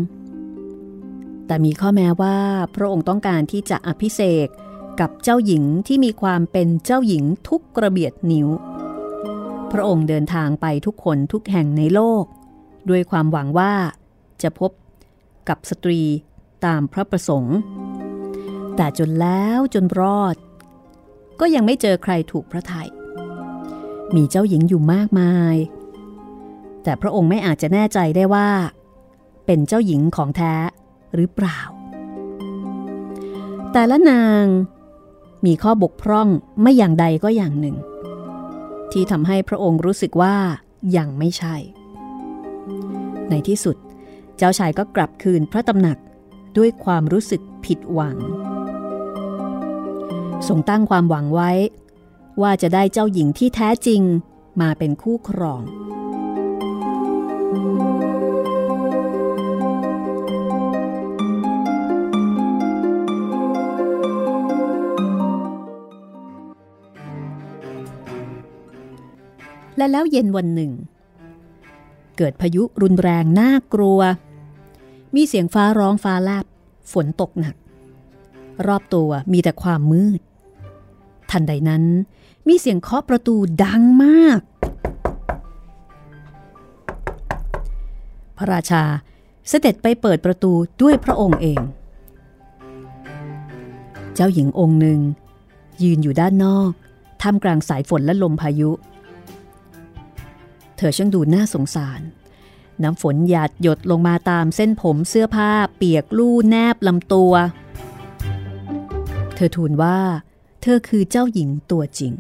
[1.46, 2.38] แต่มีข้อแม้ว่า
[2.74, 4.48] พระองค์ต้องการที่จะอภิเษก
[5.00, 8.48] กับเจ้าหญิงที่มีความเป็นเจ้าหญิงทุกกระเบียดนิ้ว
[9.72, 12.24] พระองค์เดินทางไปทุกคนทุกแห่งในโลก
[12.88, 13.74] ด้วยความหวังว่า
[14.42, 14.70] จะพบ
[15.48, 16.00] กับสตรี
[16.64, 17.56] ตามพระประสงค์
[18.76, 20.36] แต่จนแล้วจนรอด
[21.40, 22.90] ก็ยังไม่เจอใครถูกพระทยัย
[24.16, 25.56] มีเจ้าหญิงอยู่มากมาย
[26.82, 28.48] แต่พระองค์ไม่อาจจะแน่ใจได้ว่า
[29.46, 30.54] เป็นเจ้าหญิงของแท้
[31.14, 31.58] หรือเปล่า
[33.72, 34.44] แต่ละนาง
[35.46, 36.28] มีข้อบกพร่อง
[36.60, 37.76] ไม่อย่างใดก็อย่างหนึ่ง
[38.92, 40.36] ที่ทำให้พระองค์รู้สึกว่า
[40.96, 41.56] ยังไม่ใช่
[43.30, 43.76] ในที่สุด
[44.36, 45.98] เจ้าชายก็กลับคืนพระตำหนัก
[46.58, 48.16] ด้วยความรู้สึกผิดหวัง
[50.48, 51.50] ทรงตั้งความหวังไว้
[52.42, 54.02] ว่าจะได้เจ้าหญิงที่แท้จริง
[54.60, 55.62] มาเป็นคู่ครอง
[69.76, 70.72] และแล้วเย็นวันหนึ่ง
[72.16, 74.00] เกิดพายุรุนแรงน่ากลัว
[75.14, 76.44] มีเสียงฟ้าร้องฟ้าแลบ
[76.92, 77.54] ฝนตกหนัก
[78.66, 80.20] รอบตัวมีแต่ความมืด
[81.30, 81.84] ทันใดนั้น
[82.48, 84.40] มีเสียงเคาะประตูดังมาก
[88.36, 88.84] พระราชา
[89.48, 91.60] เสด็จไปเปิดประตูด้วยพระองค์เอง
[94.14, 95.00] เจ้าหญิงองค์หนึ่ง
[95.82, 96.70] ยืนอยู่ด้านนอก
[97.22, 98.70] ท่ามกลางสายฝนและลมพายุ
[100.76, 102.00] เธอช่างดูน่าสงสาร
[102.82, 107.32] น้ำฝนหยาดหยดลงมาตามเส้นผมเสื้อผ้าเปียกลู่แนบลำตัว
[109.34, 109.98] เธอทูลว่า
[110.62, 112.12] เธอคือเจ้าหญิงตัวจริง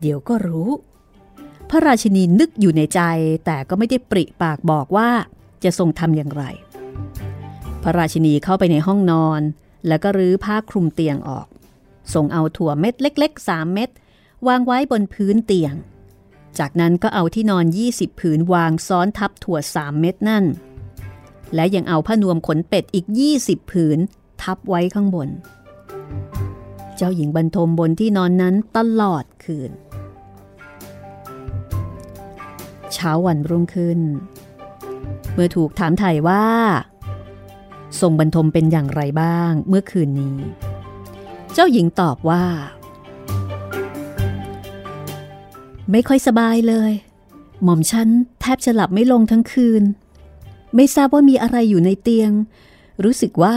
[0.00, 0.70] เดี๋ยวก็รู้
[1.70, 3.00] พระราชินีนึกอยู่ในใจ
[3.46, 5.10] แต่ก็ไม่ได้ปริปากบอกว่า
[5.64, 6.44] จะทรงทำอย่างไร
[7.82, 9.40] พระราชินีเข้าไปในห้องนอน
[9.88, 11.46] แล้วก็รื้อผ้าคลุมเตียงออก
[12.14, 13.90] ทรงเอาถั่วเม็ดเล็กๆ3เม็ด
[14.48, 15.74] วางไว้บนพื้นเตียง
[16.58, 20.44] จากนั้นก็เอาที่นอน 20 ผืนวางซ้อนทับถั่ว3เม็ดนั่น
[21.54, 23.06] และยังเอาผ้านวมขนเป็ดอีก
[23.38, 23.98] 20 ผืน
[24.42, 25.28] ทับไว้ข้างบน
[26.98, 29.70] เจ้าหญิงบรรทมบนที่นอนนั้นตลอดคืน
[32.92, 34.00] เช้าวันรุ่งขึ้น
[35.32, 36.44] เมื่อถูกถามไถ่ว่า
[38.00, 40.38] ทรงบรรทมเป็นอย่างไรบ้างเมื่อคืนนี้
[41.54, 42.44] เจ้าหญิงตอบว่า
[45.92, 46.92] ไม่ค่อยสบายเลย
[47.62, 48.08] หม่อมฉัน
[48.40, 49.82] แทบจะหลับไม่ลงทั้งคืน
[50.74, 52.32] ไม่ทราบว่ามีอะไรอยู่ในเตียง
[53.04, 53.56] รู้สึกว่า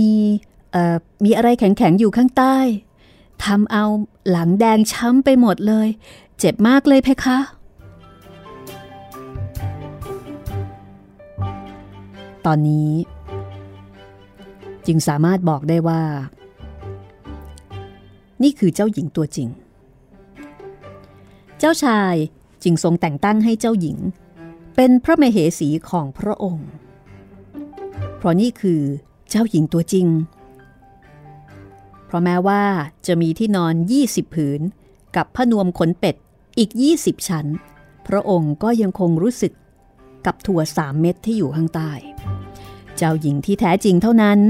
[0.00, 0.14] มี
[1.24, 2.56] มีอะไรแข็งๆอยู่ข้างใต้
[3.44, 3.84] ทำเอา
[4.30, 5.88] หลังแดงช้ำไปหมดเลย
[6.38, 7.38] เจ็บมากเลยเพคะ
[12.46, 12.92] ตอนนี้
[14.86, 16.02] จึงสามารถบอกได้ว่า
[18.42, 19.48] นี่คือเจ้าหญิงตัวจริง
[21.58, 22.14] เจ้าชาย
[22.62, 23.98] จึงทรงแต่งตั้งให้เจ้าหญิง
[24.76, 26.68] เป็นพระมเหสีของพระองค์
[28.16, 28.80] เพราะนี่คือ
[29.30, 30.06] เจ้าหญิงตัวจริง
[32.06, 32.62] เพราะแม้ว่า
[33.06, 34.60] จะมีที่นอน 20 ผืน
[35.16, 36.16] กับผ้านวมขนเป็ด
[36.58, 37.46] อีก 20 ชั้น
[38.06, 39.52] พระองค์ก็ยังคงรู้สึก
[40.26, 41.92] กับถั่วสามเม็ดที่อยู่ข้างใต้
[42.96, 44.40] เจ้าหญิงที่แท้จริงเท่านั้น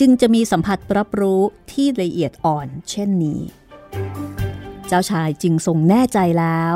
[0.00, 1.40] จึงจะมีสัมผัสรับรู้
[1.72, 3.40] ที่ละเอียดอ่อนเช่นนี้
[4.88, 6.74] เจ้าชายจึงทรงแน่ใจแล้ว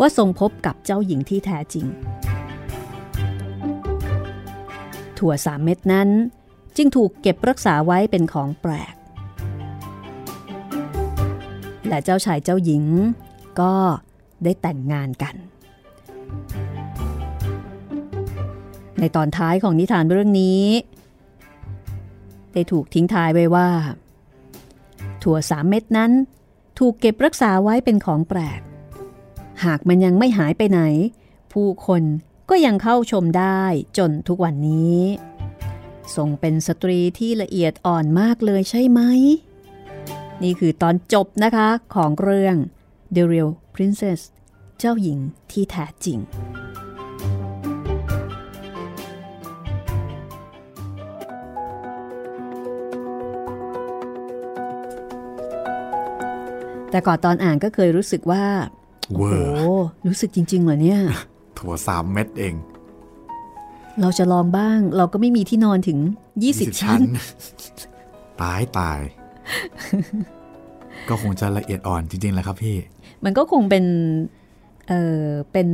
[0.00, 1.86] ว่าทรงพบกับเจ้าหญิงที่แท้จริง
[5.18, 6.08] ถั่วสามเม็ดนั้น
[6.76, 8.94] จึงถูกเก็บรักษาไว้เป็นของแปลก
[11.92, 12.84] และเจ้าชายเจ้าหญิง
[13.60, 13.74] ก็
[14.44, 15.34] ได้แต่งงานกัน
[18.98, 20.64] ในตอนท้ายของนิทานเรื่องนี้
[22.52, 23.68] ได้ถูกทิ้งท้ายไว้ว่า
[25.22, 26.12] ถั่วสามเม็ดนั้น
[26.78, 28.60] ถูกเก็บรักษาไว้เป็นของแปลก
[29.64, 30.80] หากมันยังไม่หายไปไหน
[31.52, 32.02] ผู้คน
[32.50, 33.62] ก็ยังเข้าชมได้
[33.98, 35.00] จนทุกวันนี้
[36.16, 39.00] ทรงเป็นสตรีที่ละเอียดอ่อนมากเลยใช่ไหม
[40.42, 42.56] นี่คือตอนจบนะคะของเรื่อง
[43.14, 44.20] The Real Princess
[44.78, 45.18] เจ้าหญิง
[45.50, 46.18] ที่แท้จริง
[56.90, 58.44] แต่ก่อนตอนอ่านก็เคยรู้สึกว่า
[59.16, 61.00] เวอโอ้ร์รู้สึกจริง ๆ เหรอเนี่ย
[61.58, 62.54] ถั่วสามเม็ดเอง
[64.00, 65.98] เราจะลองบ้าง เราก็ไม่มีที่นอนถึง
[66.40, 67.00] 20 ชั้น
[68.42, 69.00] ตายตาย
[71.08, 72.76] ก็คงจะละเอียดอ่อนจริงๆแหละครับพี่
[73.24, 73.84] มันก็คงเป็น
[74.88, 75.68] เออเป็น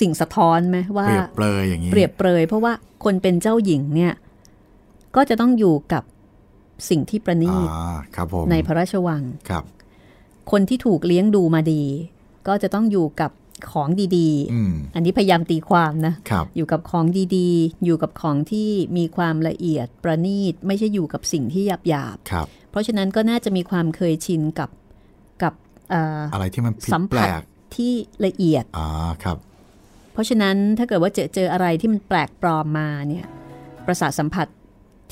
[0.00, 2.72] สิ่งสะท้อนไหมว่าเปรียบเปรยอย่างนี้เปรียบเปรยเพราะว่า
[3.04, 4.14] คนเป็นเจ้าหญิงเนี่ย
[5.16, 6.02] ก็จะต้องอยู่กับ
[6.90, 9.64] สิ่งที่ประณีตอ่าครับผมในพระราชวังครับ
[10.50, 11.82] คนที่ถูกเลี้ยงดูมาดี
[12.48, 13.30] ก็จะต้องอยู่กับ
[13.70, 17.04] ของดีอืมๆอันนี้พยายามตีความนะครับอยู่กับของ
[17.36, 24.70] ดีๆ อยู่กับของที่มีความละเอียดประณีต ไม่ใช่อยู่กับสิ่งที่หยาบครับๆเพราะฉะนั้นก็น่าจะมีความเคยชินกับ
[25.42, 25.54] กับ
[25.90, 27.42] เอ่ออะไรที่มันผิดสัมแปลผัสก
[27.74, 27.92] ที่
[28.26, 28.88] ละเอียดอ่า
[29.24, 29.36] ครับ
[30.12, 33.26] เพราะฉะนั้นถ้าเกิดว่าเจอเจออะไรที่มันแปลกปลอมมาเนี่ย
[33.86, 34.46] ประสาทสัมผัส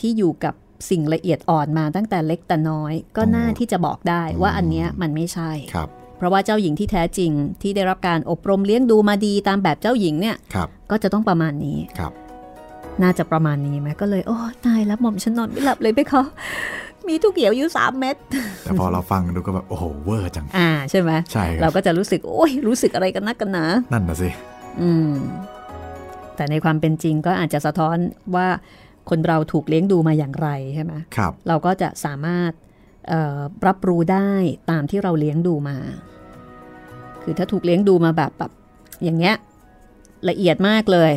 [0.00, 0.54] ที่อยู่กับ
[0.90, 7.30] สิ่งละเอียดอ่อนมาตั้งแต่เล็กแต่น้อย ก็น่าที่จะบอกได้ว่าอันเนี้ยมันไม่ใช่ครับ เพราะว่าเจ้าหญิงที่แท้จริง
[7.62, 12.12] ที่ได้รับการอบรมเลี้ยงดูมาดีตามแบบเจ้าหญิงเนี่ยครับก็จะต้องประมาณนี้ครับ
[13.02, 16.22] น่าจะประมาณนี้ไหมก็เลย โอ้ตายแล้วหม่อมฉันนอนไม่หลับเลยไปเขา
[17.08, 18.16] มีทุกเหี่ยวอยู่สามเม็ด
[18.62, 24.30] แต่พอเราฟังดูก็แบบโอ้โหเวอร์จังอ่าใช่ไหมใช่คเรารับก็จะรู้สึก โอ้ยรู้สึกอะไรกันนักกันหนานั่นนะสิ
[24.80, 25.12] อืม
[26.36, 27.96] แต่ในความเป็นจริงก็อาจจะสะท้อน
[28.36, 28.46] ว่า
[29.10, 32.65] คนเราถูกเลี้ยงดูมาอย่างไรใช่ไหมครับ เราก็จะสามารถเอ่อ
[33.66, 34.30] รับรู้ได้
[34.70, 35.76] ตามที่เราเลี้ยงดูมา
[37.22, 38.52] คือถ้าถูกเลี้ยงดูมาแบบแบบ
[39.04, 39.34] อย่างเงี้ย
[40.28, 41.12] ละเอียดมากเลย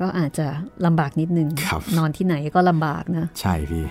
[0.00, 0.46] ก็อาจจะ
[0.86, 3.86] ลำบากนิดนึงครับนอนที่ไหนก็ลำบากนะ ใช่พี่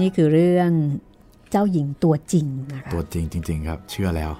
[0.00, 0.70] นี่คือเรื่อง
[1.50, 4.32] เจ้าหญิงตัวจริงนะคะตัวจริงจริง ๆ ครับ เชื่อแล้ว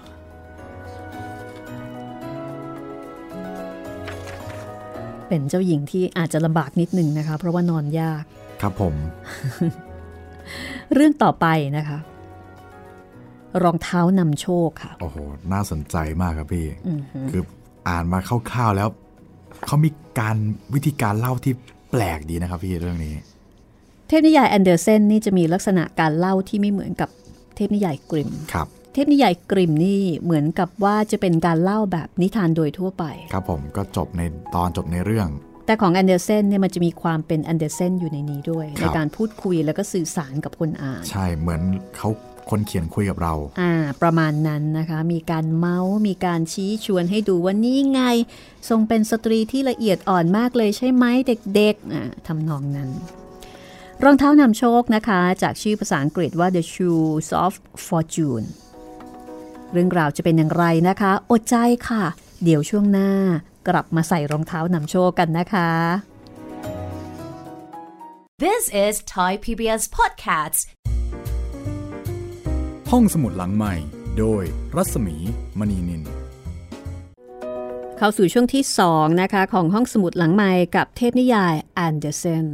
[5.28, 8.24] เป็นเจ้าหญิงที่อาจจะลำบากนิดนึงนะคะ เพราะว่านอนยาก
[8.62, 8.94] ครับผม
[10.94, 11.98] เรื่องต่อไปนะคะ
[13.62, 15.16] รองเท้านำโชคค่ะ โอ้โห
[15.52, 17.42] น่าสนใจมากครับพี่อือหือคือ
[17.88, 18.88] อ่านมาคร่าวๆแล้ว
[19.66, 20.36] เขามีการ
[20.74, 21.54] วิธีการเล่าที่
[21.90, 23.14] แปลกดีนะครับพี่เรื่องนี้
[24.08, 27.08] เทพนิยายแอนเดอร์เซนนี่จะมีลักษณะการเล่าที่ไม่เหมือนกับ
[27.56, 34.22] เทพนิยายกริมครับเทพนิยายกริมนี่เหมือนกับว่าจะเป็นการเล่าแบบนิทานโดยทั่วไป ครับผมก็จบใน
[34.54, 35.28] ตอนจบในเรื่อง
[35.66, 41.62] แต่ของแอนเดอร์เซนเนี่ยมันจะมีความเป็นแอนเดอร์เซนอยู่ในนี้ด้วยครับในการพูดคุยแล้วก็สื่อสารกับคนอ่าน ใช่เหมือน
[41.96, 42.10] เขา
[42.50, 43.72] คนเขียนคุยกับเรา อ่า
[44.02, 48.00] ประมาณนั้นนะคะ มีการเมาท์มีการชี้ชวนให้ดูว่านี่ไง
[48.68, 51.04] ทรงเป็นสตรีที่ละเอียดอ่อนมากเลยใช่ไหม
[51.54, 52.90] เด็กๆอ่าทำนองนั้น
[54.04, 57.52] รองเท้านำโชคนะคะ จากชื่อภาษาอังกฤษว่า The Shoes of
[57.86, 58.46] Fortune
[59.72, 61.56] เรื่องราวจะเป็นอย่างไรนะคะ อดใจ
[61.88, 62.04] ค่ะ
[62.44, 63.10] เดี๋ยวช่วงหน้า
[63.68, 65.70] กลับมาใส่รองเท้านำโชคกันนะคะ
[68.44, 70.60] This is Thai PBS Podcasts.
[72.90, 73.74] ห้องสมุดหลังใหม่
[74.18, 74.42] โดย
[74.76, 75.16] รัศมี
[75.58, 76.02] มณีนิน
[77.98, 82.46] เข้าสู่ช่วงที่2นะคะ ของห้องสมุดหลังใหม่กับเทพนิยายแอนเดอร์เซน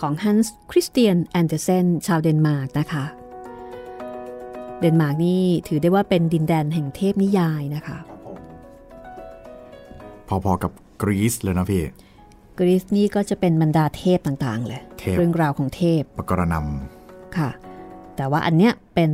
[0.00, 3.04] ของฮันส์คริสเตียนแอนเดอร์เซนชาวเดนมาร์กนะคะ
[4.80, 7.98] เดนมาร์กนี่ถือได้ว่าเป็นดินแดนแห่งเทพนิยายนะคะ
[10.30, 11.82] พอๆกับกรีซเลยนะพี่
[12.58, 16.54] กรีซนี่ก็จะเป็นบรรดาเทพต่างๆเลยเทพเรื่องราวของเทพปกรณัม
[17.36, 17.50] ค่ะ
[18.16, 19.10] แต่ว่าอันเนี้ยเป็น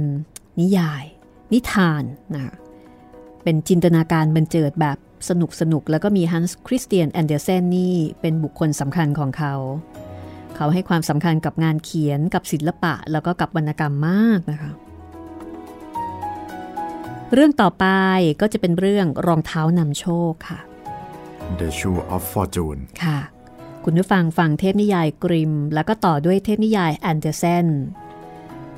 [0.60, 1.04] นิยาย
[1.52, 2.02] นิทาน
[2.34, 2.54] นะคะ
[3.44, 4.98] เป็นจินตนาการบรรเจิดแบบ
[5.28, 9.54] สนุกสนุกๆแล้วก็มีฮันส์คริสเตียนแอนเดอร์เซนนี่เป็นบุคคลสำคัญของเขา
[10.56, 14.70] เขาให้ความสำคัญกับงานเขียนกับศิลปะแล้วก็กับวรรณกรรมมากนะคะ
[17.32, 17.86] เรื่องต่อไป
[18.40, 20.75] ก็จะเป็นเรื่องรองเท้านำโชคค่ะ
[21.60, 23.18] The Shoes of Fortune ค่ะ
[23.84, 27.66] คุณผู้ฟังฟังเทพนิยายกริม แล้วก็ต่อด้วยเทพนิยายแอนเดอร์เซน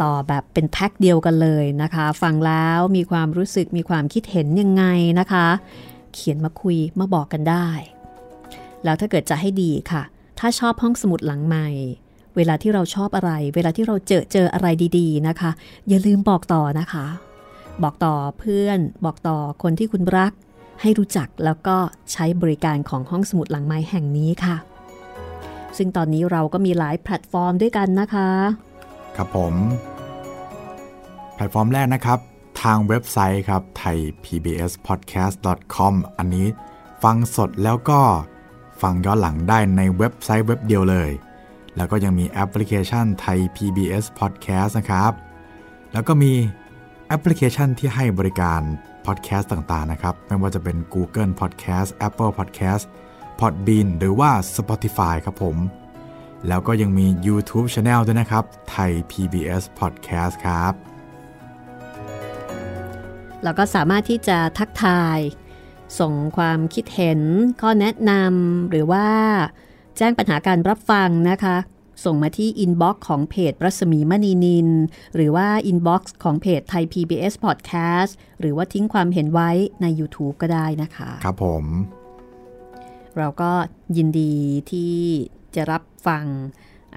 [0.03, 4.85] ต่อแบบเป็นแพ็คเดียวกันเลยนะคะ ฟังแล้วมีความรู้สึกมีความคิดเห็นยังไง
[5.21, 5.47] นะคะ
[6.15, 7.69] เขียนมาคุยมาบอกกันได้
[8.85, 10.03] แล้วถ้าเกิดจะให้ดีค่ะ
[10.39, 11.69] ถ้าชอบห้องสมุดหลังใหม่
[12.37, 14.67] เวลาที่เราชอบอะไร เวลาที่เราเจอเจออะไร
[14.99, 15.51] ดี ๆนะคะ
[15.89, 17.07] อย่าลืมบอกต่อนะคะ
[17.83, 20.33] บอกต่อเพื่อน บอกต่อคนที่คุณรัก
[20.81, 21.77] ให้รู้จักแล้วก็
[22.13, 24.57] ใช้บริการของห้องสมุดหลังไม้แห่งนี้ค่ะ
[25.77, 28.29] ซึ่งตอนนี้เราก็มีหลายแพลตฟอร์มด้วยกันนะคะ
[29.17, 29.55] ครับผม
[31.35, 32.19] แพลตฟอร์มแรกนะครับ
[32.63, 35.37] ทางเว็บไซต์ครับไทย PBS podcast
[35.75, 36.47] com อันนี้
[37.03, 38.01] ฟังสดแล้วก็
[38.83, 41.11] ฟังย้อนหลังได้ในเว็บไซต์เว็บเดียวเลย
[41.77, 45.13] แล้วก็ยังมีแอปพลิเคชันไทย PBS podcast นะครับ
[45.93, 46.33] แล้วก็มี
[47.09, 48.61] แอปพลิเคชันที่ให้บริการ
[49.09, 52.85] podcast ต่างๆนะครับ ไม่ว่าจะเป็น Google Podcast Apple Podcast
[53.41, 55.57] Podbean หรือว่า Spotify ครับผม
[56.49, 60.73] แล้วก็ยังมี YouTube Channel ด้วยนะครับ Thai PBS Podcast ครับ
[63.45, 65.19] แล้วก็สามารถที่จะทักทาย
[66.01, 67.21] ส่งความคิดเห็น
[67.61, 69.07] ข้อแนะนำหรือว่า
[69.97, 71.57] แจ้งปัญหาการรับฟังนะคะ
[72.05, 74.69] ส่งมาที่ inbox ของเพจรัศมีมณีนิน
[75.15, 79.51] หรือว่าอินบ็อกซ์ของเพจไทย PBS Podcast หรือว่าทิ้งความเห็นไว้
[79.83, 81.65] ใน YouTube ก็ได้นะคะ ครับผม
[83.19, 83.51] เราก็
[83.97, 84.35] ยินดี
[84.71, 84.95] ที่
[85.55, 86.25] จะรับฟัง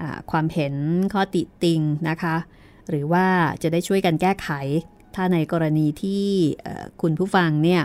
[0.00, 0.74] อ่าความเห็น
[1.12, 2.36] ข้อติติงนะคะ
[2.90, 3.26] หรือว่า
[3.62, 4.48] จะได้ช่วยกันแก้ไข
[5.14, 6.24] ถ้าในกรณีที่
[6.62, 7.82] เอ่อคุณผู้ฟังเนี่ย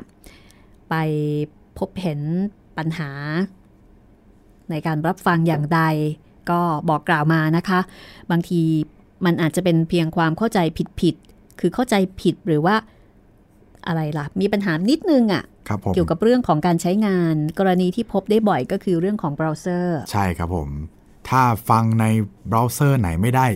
[0.89, 0.95] ไป
[1.77, 2.19] พบเห็น
[2.77, 3.12] ปัญหา
[4.69, 5.82] ในการรับฟังอย่างใด
[6.52, 7.80] ก็บอกกล่าวมานะคะ
[8.32, 8.62] บางที
[9.26, 10.60] มันอาจจะเป็นเพียงความเข้าใจ
[11.02, 12.76] ผิดๆคือเข้าใจผิดหรือว่า
[13.88, 20.70] อะไรล่ะ มีปัญหานิดนึงอะค่ะครับผมเกี่ยวกับเรื่องของการใช้งาน กรณีที่พบได้บ่อยก็คือเรื่องของเบราว์เซอร์ ใช่ครับผม
[21.30, 22.06] ถ้าฟังใน
[22.48, 23.48] เบราว์เซอร์ไหนไม่ได้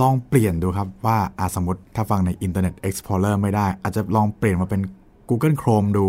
[0.00, 4.80] ลองเปลี่ยนดูครับว่าอ่าสมมติถ้าฟังใน Internet Explorer ไม่ได้ อาจจะลองเปลี่ยนมาเป็น
[5.28, 6.06] Google Chrome ดู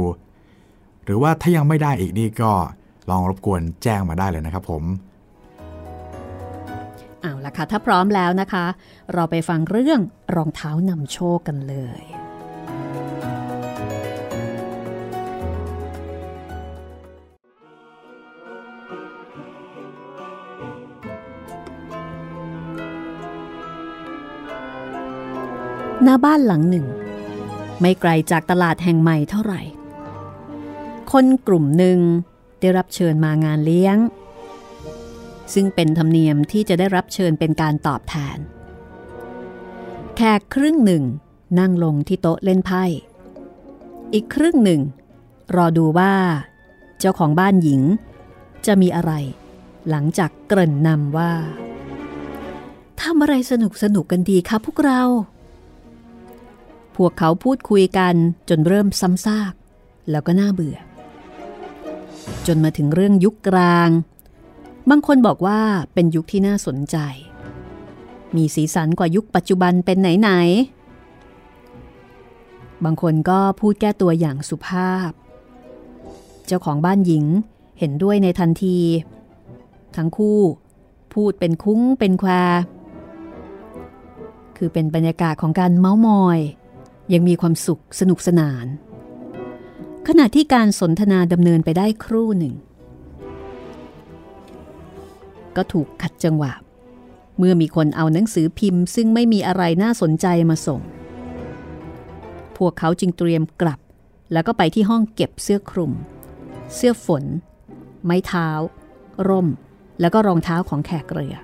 [1.04, 2.52] หรือว่าถ้ายังไม่ได้อีกนี่ก็
[3.10, 4.84] ลองรบกวนแจ้งมาได้เลยนะครับผม
[7.22, 8.66] เอาละค่ะ ถ้าพร้อมแล้วนะคะ
[9.14, 10.00] เราไปฟังเรื่อง
[10.36, 12.04] รองเท้านำโชคกันเลย
[26.04, 26.86] หน้าบ้านหลังหนึ่ง
[27.82, 29.62] ไม่ไกลจากตลาดแห่งใหม่เท่าไหร่
[31.12, 32.00] คนกลุ่มหนึ่ง
[32.60, 33.98] ได้รับเชิญมางานเลี้ยง
[35.54, 38.38] ซึ่งเป็นธรรมเนียมที่จะได้รับเชิญเป็นการตอบแทน
[40.16, 41.04] แขกครึ่งหนึ่ง
[41.60, 42.84] นั่งลงที่โต๊ะเล่นไพ่
[44.14, 44.82] อีกครึ่งหนึ่ง
[45.56, 46.14] รอดูว่า
[47.00, 47.82] เจ้าของบ้านหญิง
[48.66, 49.12] จะมีอะไร
[49.90, 51.34] หลังจากเกริ่นนำว่า
[53.02, 55.02] ทำอะไรสนุกสนุกกันดีครับพวกเรา
[56.96, 58.16] พวกเขาพูดคุยกัน
[58.50, 59.54] จนเริ่มซ้ำซาก
[60.10, 60.78] แล้วก็น่าเบื่อ
[62.48, 63.90] จนมาถึงเรื่องยุคกลาง
[64.90, 65.60] บางคนบอกว่า
[65.94, 66.98] เป็นยุคที่น่าสนใจ
[68.36, 75.12] มีสีสันกว่ายุคปัจจุบันเป็นไหนๆบางคนก็พูดแก้ตัวอย่างสุภาพ
[76.46, 77.26] เจ้าของบ้านหญิง
[77.80, 78.80] เห็นด้วยในทันที
[79.96, 80.40] ทั้งคู่
[81.14, 82.32] พูดเป็นคุ้งเป็นแคว
[84.58, 86.40] คือเป็นบรรยากาศของการเม้ามอย
[87.14, 88.66] ยังมีความสุขสนุกสนาน
[90.08, 92.56] ขณะที่การสนทนาดำเนินไปได้ครู่หนึ่ง
[95.58, 96.54] ก็ถูกขัดจังหวะ
[97.38, 100.82] เมื่อมีคนเอาหนังสือพิมพ์ ซึ่งไม่มีอะไรน่าสนใจมาส่ง
[102.58, 103.80] พวกเขาจึงเตรียมกลับ
[104.34, 105.92] แล้วก็ไปที่ห้องเก็บเสื้อคลุม
[106.76, 107.24] เสื้อฝน
[108.04, 108.50] ไม้เท้า
[109.28, 109.48] ร่ม
[110.02, 111.36] แล้วก็รองเท้าของแขกเรือ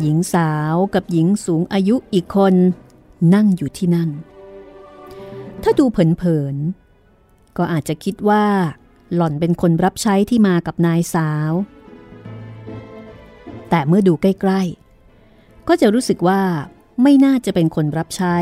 [0.00, 2.54] หญิงสาวกับหญิงสูงอายุอีกคน
[3.34, 4.10] นั่งอยู่ที่นั่น
[5.62, 8.44] ถ้าดูเผินๆก็อาจจะคิดว่า
[9.14, 11.52] หล่อนเป็นคนรับใช้ที่มากับนายสาว
[13.70, 16.42] แต่เมื่อดูใกล้ๆ ก็จะรู้สึกว่า
[17.02, 18.36] ไม่น่าจะเป็นคนรับใช้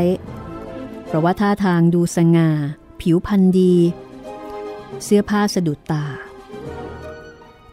[1.05, 2.49] เพราะว่าท่าทางดูสง่า
[3.01, 3.75] ผิวพรรณดี
[5.03, 6.05] เสื้อผ้าสะดุดตา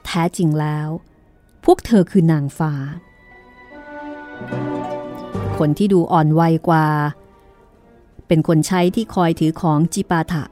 [0.05, 0.89] แท้จริงแล้ว
[1.65, 2.75] พวกเธอคือนางฟ้า
[5.59, 6.87] คนที่ดูอ่อนวัยกว่า
[8.27, 10.45] เป็นคนใช้ที่คอยถือของจิปาถะ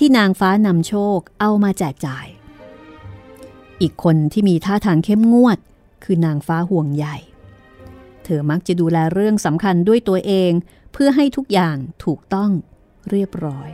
[0.00, 2.26] ที่นางฟ้านำโชคเอามาแจกจ่าย
[3.80, 5.58] อีกคนที่มีท่าทางเข้มงวด
[6.04, 7.16] คือนางฟ้าห่วงใหญ่
[8.24, 10.52] เธอมักจะดูแลเรื่องสำคัญด้วยตัวเอง
[10.92, 12.50] เพื่อให้ทุกอย่างถูกต้อง
[13.10, 13.68] เรียบร้อย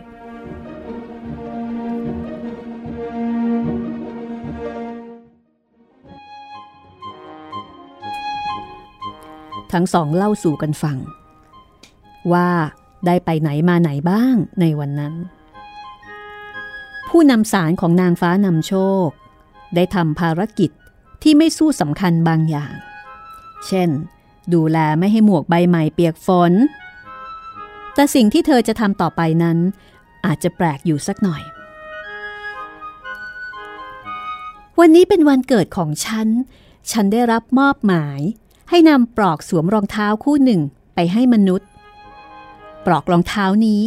[9.73, 10.99] ทั้งสองเล่าสู่กันฟัง
[12.33, 12.49] ว่า
[13.07, 15.15] ได้ไปไหนมาไหนบ้างในวันนั้น
[17.17, 18.75] ผู้นำสารของนางฟ้านำโช
[19.07, 19.09] ค
[19.75, 20.71] ได้ทำภารกิจ
[21.23, 22.75] ที่ไม่สู้สำคัญบางอย่าง
[23.67, 23.91] เช่น
[24.55, 26.53] ดูแลไม่ให้หมวกใบใหม่เปียกฝน
[27.95, 29.59] แต่สิ่งที่เธอจะทำต่อไปนั้น
[30.27, 31.43] อาจจะแปลกอยู่สักหน่อย
[34.81, 36.29] วันนี้เป็นวันเกิดของฉัน
[36.91, 38.21] ฉันได้รับมอบหมาย
[38.71, 40.61] ให้นำปลอกสวมรองเท้าคู่หนึ่ง
[40.95, 41.69] ไปให้มนุษย์
[42.87, 43.81] ปลอกรองเท้านี้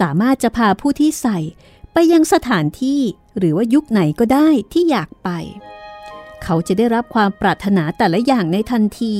[0.00, 1.38] สามารถจะพาผู้ที่ใส่
[1.92, 3.00] ไปยังสถานที่
[3.38, 5.28] หรือว่ายุคไหนก็ได้ที่อยากไป
[6.42, 9.14] เขาจะได้รับความปรารถนาแต่ละอย่างในทันที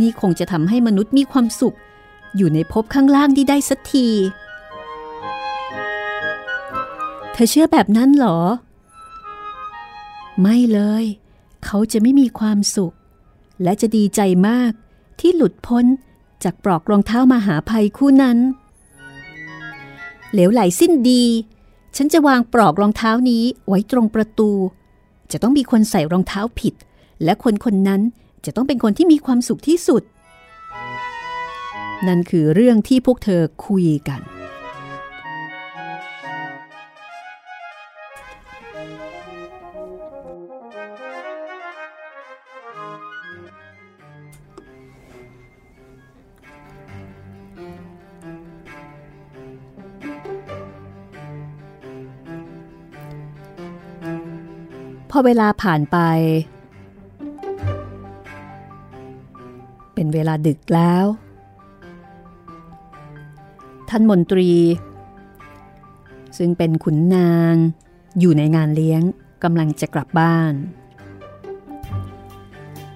[0.00, 1.76] นี่คงจะทำให้มนุษย์มีความสุข
[2.36, 4.08] อยู่ในภพข้างล่างที่ได้สักที
[7.32, 8.38] เธอเชื่อแบบนั้นหรอ
[10.42, 11.04] ไม่เลย
[11.64, 12.94] เขาจะไม่มีความสุข
[13.62, 14.72] และจะดีใจมาก
[15.20, 15.84] ที่หลุดพ้น
[16.44, 18.38] จากปลอกรองเท้ามาหาภัยคู่นั้น
[20.32, 21.24] เหลวไหลสิ้นดี
[21.96, 24.50] ฉันจะวางปลอกรองเท้านี้ไว้ตรงประตู
[25.32, 26.74] จะต้องมีคนใส่รองเท้าผิด
[27.24, 28.00] และคนคนนั้น
[28.44, 30.02] จะต้องเป็นคนที่มีความสุขที่สุด
[32.08, 34.20] นั่นคือเรื่องที่พวกเธอคุยกัน
[55.14, 55.98] พอเวลาผ่านไป
[59.94, 61.04] เป็นเวลาดึกแล้ว
[63.88, 64.52] ท่านมนตรี
[66.38, 67.54] ซึ่งเป็นขุนนาง
[68.20, 69.02] อยู่ในงานเลี้ยง
[69.44, 70.52] กำลังจะกลับบ้าน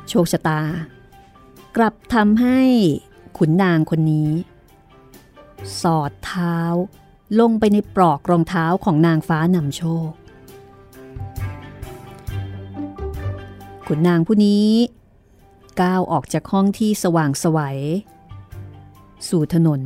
[0.08, 0.62] โชคชะตา
[1.76, 2.60] กลับทำให้
[3.38, 4.30] ขุนนางคนนี้
[5.80, 6.58] สอดเท้า
[7.40, 10.10] ลงไปในปลอกรองเท้าของนางฟ้านำโชค
[13.90, 14.68] ขุนนางผู้นี้
[15.82, 17.78] ก้าวออกจากห้องที่สว่างสวัย
[19.28, 19.80] สู่ถนน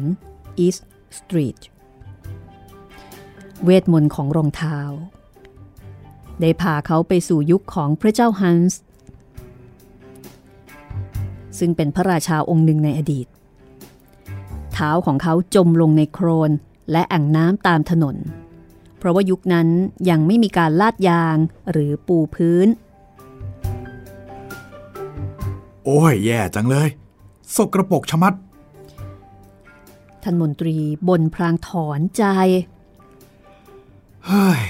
[0.64, 0.82] East
[1.18, 1.60] Street
[3.64, 4.78] เวทมนต์ของรองเท้า
[6.40, 8.80] ได้พาเขาไปสู่ยุคของพระเจ้าฮันส์
[11.58, 13.26] ซึ่งเป็นพระราชาองค์หนึ่งในอดีต
[14.72, 16.50] เท้าของเขาจมลงในโครน
[16.92, 18.16] และอ่างน้ำตามถนน
[18.98, 19.68] เพราะว่ายุคนั้น
[20.10, 21.36] ยังไม่มีการลาดยาง
[21.70, 22.68] หรือปูพื้น
[25.84, 26.88] โอ้ย แย่จังเลย
[27.56, 28.34] สกระปรกชะมัด
[30.22, 30.76] ท่านมนตรี
[31.08, 32.24] บนพลางถอนใจ
[34.26, 34.60] เฮ้ย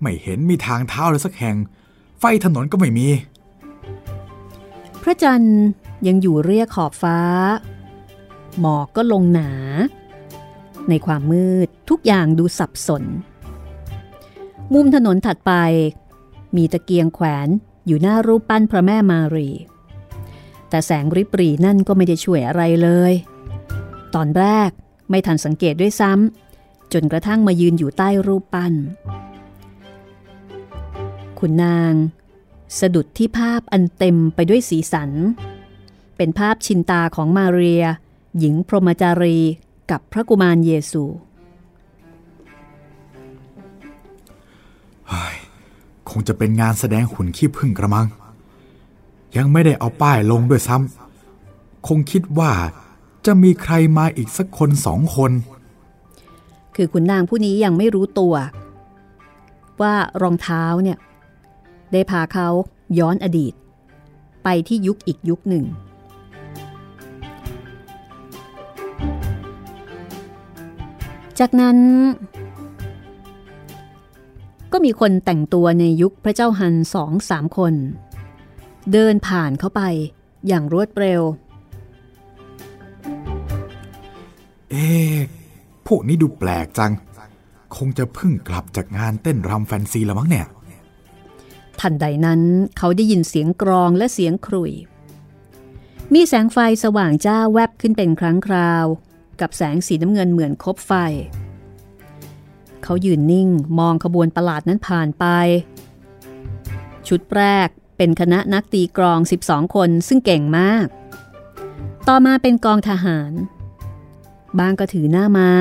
[0.00, 1.56] ไม่เห็นมีทางเท้าเลยสักแห่ง
[2.18, 3.06] ไฟถนนก็ไม่มี
[5.02, 5.60] พระจันทร์
[6.06, 7.18] ยังอยู่เรียกขอบฟ้า
[8.60, 9.52] หมอกก็ลงหนา
[10.88, 13.04] ในความมืดทุกอย่างดูสับสน
[14.72, 15.52] มุมถนนถัดไป
[16.56, 17.48] มีตะเกียงแขวน
[17.86, 19.48] อยู่หน้ารูปปั้นพระแม่มารี
[20.70, 23.12] แต่แสงริบหรี่นั่นก็ไม่ได้ช่วยอะไรเลย
[24.14, 24.70] ตอนแรก
[25.10, 28.74] ไม่ทันสังเกตด้วยซ้ำจนกระทั่งมายืนอยู่ใต้รูปปั้น
[31.38, 31.94] คุณนาง
[32.78, 35.10] สะดุดที่ภาพอันเต็มไปด้วยสีสัน
[36.16, 37.84] เป็นภาพชินตาของมาเรีย
[38.38, 39.38] หญิงพรหมจารี
[39.90, 41.04] กับพระกุมารเยซู
[46.10, 48.06] คงจะเป็นงานแสดงหุ่นขี้ผึ้งกระมัง
[49.36, 52.52] ยังไม่ได้เอาป้ายลงด้วยซ้ำคงคิดว่า
[53.26, 55.32] จะมีใครมาอีกสักคนสองคน
[56.74, 58.34] คือคุณนางผู้นี้ยังไม่รู้ตัว
[59.80, 60.98] ว่ารองเท้าเนี่ย
[61.92, 62.48] ได้พาเขา
[62.98, 63.54] ย้อนอดีต
[64.44, 65.64] ไปที่ยุคอีกยุคหนึ่ง
[71.38, 71.78] จากนั้น
[74.72, 77.74] ก็มีคนแต่งตัวในยุคพระเจ้าฮันสองสามคน
[78.92, 79.82] เดินผ่านเข้าไป
[80.48, 81.22] อย่างรวดเร็ว
[84.70, 85.16] เอ๊ะ
[85.86, 86.92] พวกนี้ดูแปลกจัง
[87.76, 90.46] คงจะเพิ่งกลับจากงานเต้นรำแฟนซีละมั้งเนี่ย
[91.80, 92.40] ทันใดนั้น
[92.78, 94.72] เขาได้ยินเสียงกรองและเสียงครุย
[96.14, 98.86] มีแสงไฟสว่างจ้าแวบขึ้นเป็นครั้งคราว
[99.40, 100.92] กับแสงสีน้ำเงินเหมือนคบไฟ
[102.84, 105.24] เขายืนนิ่งมองขบวนประหลาดนั้นผ่านไป
[107.08, 107.68] ชุดแรก
[108.02, 110.86] เป็นคณะนักตีกรอง 12 คนซึ่งเก่งมาก
[112.08, 113.32] ต่อมาเป็นกองทหาร
[114.58, 115.56] บางก็ถือหน้าไม้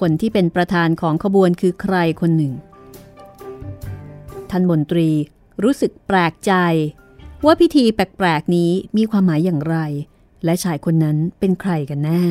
[0.00, 2.54] คนที่เป็นประธานของขบวนคือใครคนหนึ่ง
[4.50, 5.10] ท่านมนตรี
[5.62, 6.52] รู้สึกแปลกใจ
[7.44, 9.76] ว่าพิธีแปลกๆนี้มีความหมายอย่างไร
[10.44, 12.24] และชายคนนั้นเป็นใครกันแน่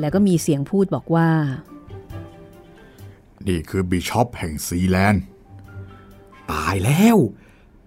[0.00, 1.30] แล้วก็มีเสียงพูดบอกว่า
[3.48, 5.24] นี่คือบิชอปแห่งซีแลนด์
[6.52, 7.16] ตายแล้ว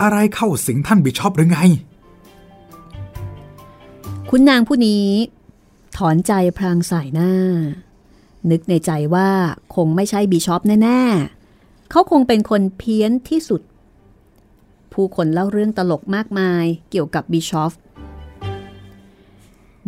[0.02, 1.60] อะไรเข้าสิงท่านบิชอปหรือไง
[4.30, 5.08] คุณนางผู้นี้
[5.98, 7.32] ถอนใจพลางสายหน้า
[8.52, 9.30] นึกในใจว่า
[9.76, 11.02] คงไม่ใช่บิชอปแน่
[11.46, 13.62] ๆ เขาคงเป็นคนเพี้ยนที่สุด
[14.94, 17.72] ผู้คนเล่าเรื่องตลกมากมายเกี่ยวกับบิชอป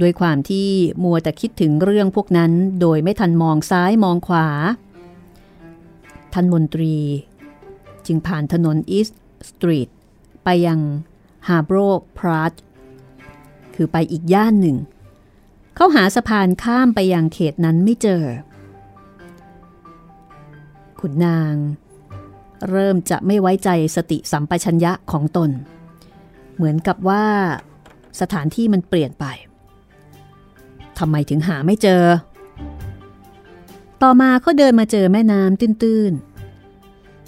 [0.02, 0.70] ด้วยความที่
[1.04, 2.52] มัวแต่คิดถึงเรื่องพวกนั้น
[2.82, 4.48] โดยไม่ทันมองซ้ายมองขวา
[6.34, 6.96] ท่านมนตรี
[8.08, 9.90] จึงผ่านถนนอีสต์สตรีท
[10.44, 10.80] ไปยัง
[11.48, 11.78] ฮาร์โบร
[12.18, 12.54] พลาซ
[13.76, 14.78] คือไปอีกย่านหนึ่ง
[15.76, 18.24] เขาหาสะพานข้ามไปยังเขตนั้นไม่เจอ
[21.00, 21.56] ขุนนาง
[22.70, 25.50] เริ่มจะไม่ไว้ใจสติสัมปชัญญะของตน
[26.56, 27.26] เหมือนกับว่า
[28.22, 29.26] สถานที่มันเปลี่ยนไป
[31.00, 32.04] ทำไมถึงหาไม่เจอ
[34.02, 36.33] ต่อมาเขาเดินมาเจอแม่น้ำตื้นๆ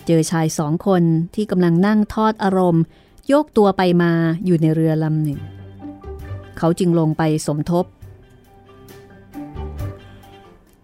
[0.07, 1.03] เจอชายสองคน
[1.35, 2.83] ที่กำลังนั่งทอดอารมณ์
[3.27, 4.11] โยกตัวไปมา
[4.45, 5.39] อยู่ในเรือลำหนึ่ง
[6.57, 7.85] เขาจึงลงไปสมทบ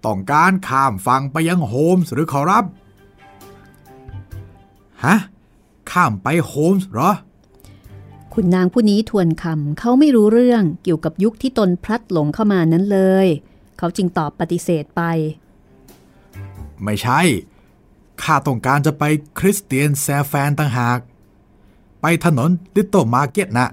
[0.05, 2.65] ต้องการข้ามฝั่งไปยังโฮมส์หรือขอรับ
[5.05, 5.15] ฮะ
[5.91, 7.11] ข้ามไปโฮมส์เหรอ
[8.33, 13.27] คุณนางผู้นี้ทวนคำเขาไม่รู้เรื่องเกี่ยวกับยุคที่ตนพลัดหลงเข้ามานั้นเลย
[13.77, 15.01] เขาจึงตอบปฏิเสธไป
[16.83, 17.21] ไม่ใช่
[18.23, 19.03] ข้าต้องการจะไป
[19.39, 20.99] คริสเตียนชาฟเฟนต่างหาก
[22.01, 23.67] ไปถนนลิตเติ้ลมาร์เก็ตก็ตนะ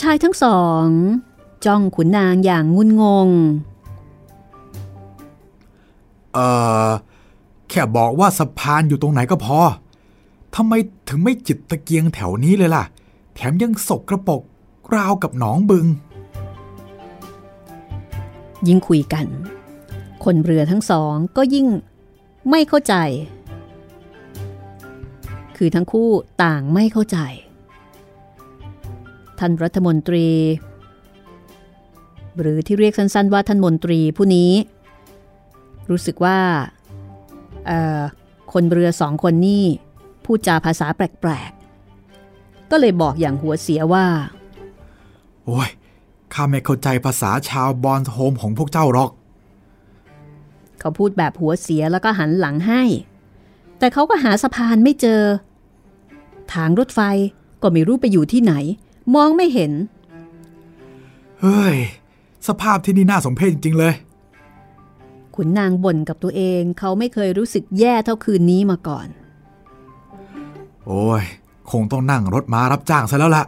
[0.00, 0.86] ชายทั้งสอง
[1.64, 3.28] จ้องขุนนางอย่างงุนงง
[6.32, 6.46] เอ่
[6.86, 6.88] อ
[7.68, 9.58] แค่บอกว่าสะพานอยู่ตรงไหนก็พอ
[10.54, 10.72] ทำไม
[11.08, 12.84] ถึงไม่จุดตะเกียงแถวนี้เลยล่ะ
[13.34, 14.42] แถมยังสกกระปรก
[14.94, 15.86] ราวกับหนองบึง
[18.66, 19.26] ยิ่งคุยกัน
[20.24, 21.66] คนเรือทั้งสองก็ยิ่ง
[22.50, 22.94] ไม่เข้าใจ
[25.56, 26.08] คือทั้งคู่
[26.44, 27.18] ต่างไม่เข้าใจ
[29.38, 30.28] ท่านรัฐมนตรี
[32.40, 34.50] หรือที่เรียกสั้นๆว่าท่านมนตรีผู้นี้
[35.90, 36.38] รู้สึกว่า
[38.52, 39.64] คนเรือสองคนนี่
[40.24, 44.06] พูดจาภาษาแปลกๆ ก็เลยบอกอย่างหัวเสียว่า
[45.44, 45.70] โอ้ย
[46.34, 49.10] ข้าไม่เข้าใจภาษาชาวบอนโฮมของพวกเจ้าหรอก
[50.80, 52.82] เขาพูดแบบหัวเสียแล้วก็หันหลังให้
[53.78, 55.22] แต่เขาก็หาสะพานไม่เจอ
[56.52, 57.00] ทางรถไฟ
[57.62, 58.54] ก็ไม่รู้ไปอยู่ที่ไหน
[59.14, 59.72] มองไม่เห็น
[61.40, 61.76] เฮ้ย
[62.48, 63.94] สภาพที่นี่น่าสมเพชจริง ๆ เลย
[65.34, 69.08] ขุนนางบ่นกับตัวเองเขาไม่เคยรู้สึกแย่เท่าคืนนี้มาก่อน
[70.86, 71.22] โอ้ย
[71.70, 73.44] คงต้องนั่งรถม้ารับจ้างซะแล้วล่ะ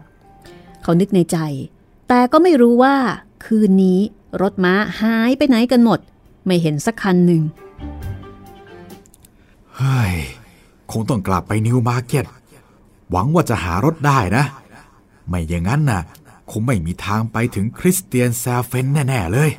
[0.82, 1.38] เขานึกในใจ
[2.08, 2.94] แต่ก็ไม่รู้ว่า
[3.44, 4.00] คืนนี้
[4.42, 6.00] รถม้าหายไปไหนกันหมด
[6.46, 7.42] ไม่เห็นสักคันหนึ่ง
[9.76, 10.14] เฮ้ย
[10.92, 12.24] คงต้องกลับไปนิวมาร์เก็ต
[13.10, 14.44] หวังว่าจะหารถได้นะ
[15.28, 16.02] ไม่อย่างนั้นน่ะ
[16.50, 19.50] คงไม่มีทางไปถึงคริสเตียนแซฟเฟนแน่ ๆ เลย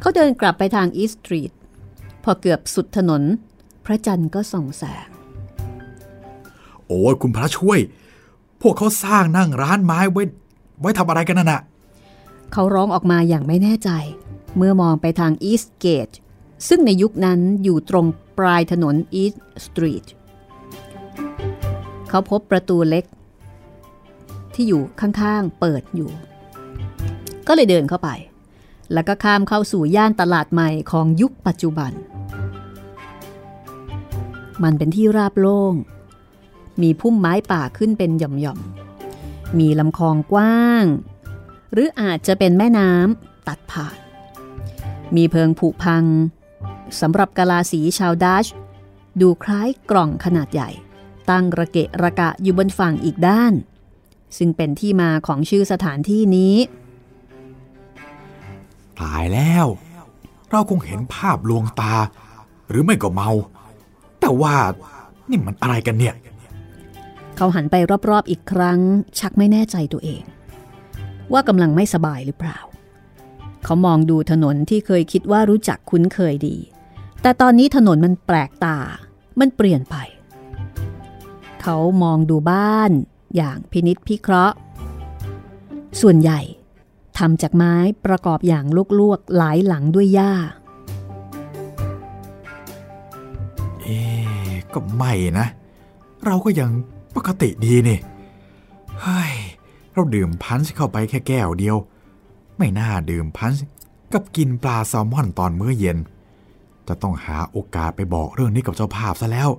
[0.00, 1.50] เขาเดินกลับไปทางอีสตรีท
[2.24, 3.22] พอเกือบสุดถนน
[3.84, 5.08] พระจันทร์ก็ส่องแสง
[6.86, 7.78] โอ้ยคุณพระช่วย
[8.60, 10.22] พวกเขาสร้างนั่งร้านไม้ไว้
[10.80, 11.60] ไว้ทำอะไรกันน่ะ
[12.52, 13.90] เขาร้องออกมาอย่างไม่แน่ใจ
[14.56, 16.08] เมื่อมองไปทางอีสเกต
[16.68, 18.06] ซึ่งในยุคนั้นอยู่ตรง
[18.38, 19.34] ปลายถนนอีส
[19.64, 20.04] สตรีท
[22.08, 23.04] เขาพบประตูเล็ก
[24.54, 26.10] ที่อยู่ข้างๆเปิดอยู่
[27.46, 28.10] ก็เลยเดินเข้าไป
[28.92, 31.92] แล้วก็ข้ามเข้าสู่ย่านตลาดใหม่ของยุคปัจจุบัน
[34.62, 35.74] มันเป็นที่ราบโล่ง
[36.82, 40.84] มีพุ่มไม้ป่าขึ้นเป็นหย่อมๆ มีลำคลองกว้าง
[41.72, 44.01] หรืออาจจะเป็นแม่น้ำตัดผ่าน
[45.16, 46.04] มีเพิงผุพัง
[47.00, 48.46] สำหรับกะลาสีชาวดัช
[49.20, 50.70] ดูคล้ายกล่องขนาดใหญ่
[51.30, 53.52] ตั้งระเกะระกะอยู่บนฝั่งอีกด้าน
[54.38, 56.54] ซึ่งเป็นที่มาของชื่อสถานที่นี้
[59.00, 59.66] ตายแล้ว
[60.50, 61.94] เราคงเห็นภาพลวงตา
[62.68, 63.30] หรือไม่ก็เมา
[64.20, 64.54] แต่ว่า
[65.28, 66.14] นี่มันอะไรกันเนี่ย
[67.36, 67.74] เขาหันไป
[68.10, 68.78] รอบๆอีกครั้ง
[69.18, 70.22] ชักไม่แน่ใจตัวเอง
[71.32, 72.58] ว่ากำลังไม่สบายหรือเปล่า
[73.64, 76.56] เขามองดูถนนที่เคยคิดว่ารู้จักคุ้นเคยดี
[77.22, 78.78] แต่ตอนนี้ถนนมันแปลกตา
[79.40, 79.96] มันเปลี่ยนไป
[81.62, 82.90] เขามองดูบ้าน
[83.36, 84.56] อย่างพินิษพิเคราะห์
[86.00, 86.40] ส่วนใหญ่
[87.18, 87.74] ทำจากไม้
[88.06, 88.64] ประกอบอย่าง
[88.98, 90.32] ลวกๆหลายหลังด้วยหญ้า
[93.82, 93.98] เอ๊
[94.74, 95.46] ก็ไม่นะ
[96.26, 96.70] เราก็ยัง
[97.16, 97.98] ปกติดีนี่
[99.00, 99.32] เฮ้ย
[99.92, 101.76] เราดื่มพันช์เข้าไปแค่แก้วเดียว
[102.64, 103.64] ไม่น่าดื่มพันช์
[104.12, 105.98] กับกินปลาแซลมอนตอนมื้อเย็น
[106.88, 109.50] จะต้องหาโอกาสไปบอกเรื่องนี้กับเจ้าภาพซะแล้ว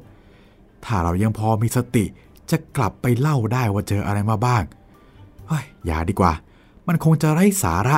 [0.86, 2.06] ถ้าเรายังพอมีสติ
[2.52, 4.64] จะกลับไปเล่าได้ว่าเจออะไรมาบ้าง
[5.48, 6.34] เฮ้ยอย่าดีกว่า
[6.88, 7.98] มันคงจะไร้สาระ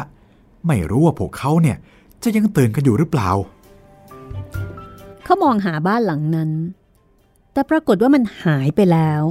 [0.68, 1.78] ไม่รู้ว่าพวกเขาเนี่ย
[2.24, 3.30] จะยังตื่นกันอยู่หรือเปล่า
[5.24, 6.52] เขามองหาบ้านหลังนั้น
[7.54, 9.24] แต่ปรากฏว่ามันหายไปแล้ว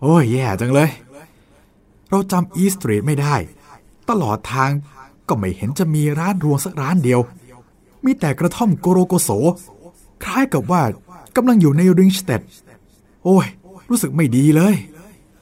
[0.00, 0.90] โอ้ยแย่จังเลย
[2.10, 3.36] เราจำอีสตรีทไม่ได้
[4.10, 4.70] ตลอดทาง
[5.28, 7.20] ก็ไม่เห็นจะมีร้านรวงสักร้านเดียว
[8.04, 9.30] มีแต่กระท่อมโกโรโกโส
[10.24, 10.82] คล้ายกับว่า
[11.36, 12.40] กำลังอยู่ในริงสเตด
[13.24, 13.46] โอ้ย
[13.88, 14.74] รู้สึกไม่ดีเลย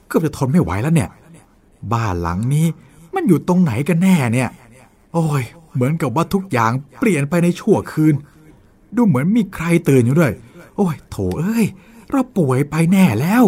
[0.07, 1.09] เกือบจะทนไม่ไหวแล้วเนี่ย
[1.93, 2.67] บ้านหลังนี้
[3.15, 4.49] มันอยู่ตรงไหนกันแน่เนี่ย
[5.13, 5.43] โอ้ย
[5.73, 8.15] เหมือนกับว่าทุกอย่างเปลี่ยนไปในชั่วคืน
[8.95, 10.33] ดูเหมือนมีใครตื่นอยู่ด้วย
[10.75, 11.65] โอ้ย โถเอ้ย
[12.11, 13.43] เราป่วยไปแน่แล้ว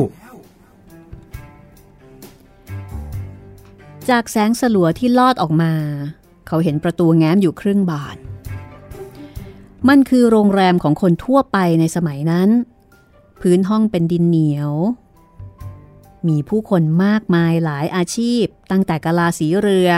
[4.09, 5.73] จากแสงสลัวที่ลอดออกมา
[6.47, 8.17] เขาเห็นประตูแง้มอยู่ครึ่งบาน
[9.89, 12.49] มันคือโรงแรมของคนทั่วไปในสมัยนั้น
[13.41, 14.71] พื้นห้องเป็นดินเหนียว
[16.27, 19.89] มีผู้คนมากมายหลายอาชีพ ตั้งแต่กะลาสีเรือ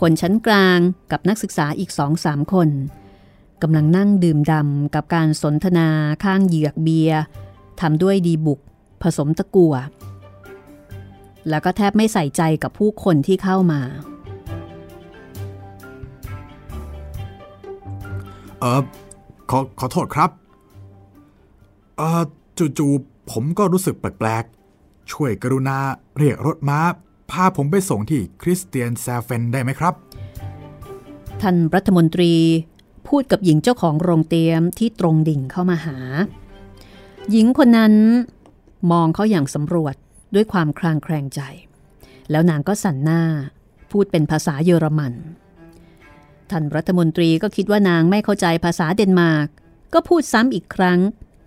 [0.00, 0.78] คนชั้นกลาง
[1.10, 2.68] กับนักศึกษาอีกสองสามคน
[3.62, 5.88] กำลังนั่งดื่มดำกับการสนทนา
[6.24, 7.20] ข้างเหยือกเบียร์
[7.80, 8.60] ทำด้วยดีบุก
[9.02, 9.74] ผสมตะกั่ว
[11.50, 13.80] แล้วก็แทบไม่ใส่ใจกับผู้คนที่เข้ามา
[18.60, 18.82] เออ
[19.50, 20.30] ขอขอโทษครับ
[21.98, 22.22] เออ
[22.78, 25.78] จู่ๆผมก็รู้สึกแปลกๆ ช่วยกรุณา
[26.18, 26.80] เรียกรถม้า
[27.30, 29.94] พาผมไปส่งที่คริสเตียนแซฟเฟนได้ไหมครับ
[31.40, 32.32] ท่านรัฐมนตรี
[33.08, 35.98] พูดกับหญิงเจ้าของโรงเตรียมที่ตรงดิ่งเข้ามาหา
[37.30, 37.94] หญิงคนนั้น
[38.92, 39.94] มองเขาอย่างสำรวจ
[40.34, 41.40] ด้วยความคลางแคลงใจ
[42.30, 43.22] แล้วนางก็สั่นหน้า
[43.90, 45.12] พูดเป็นภาษาเยอรมัน
[46.50, 49.48] ท่านรัฐมนตรีก็คิดว่านางไม่เข้าใจภาษาเดนมาร์ก
[49.94, 50.98] ก็พูดซ้ำอีกครั้ง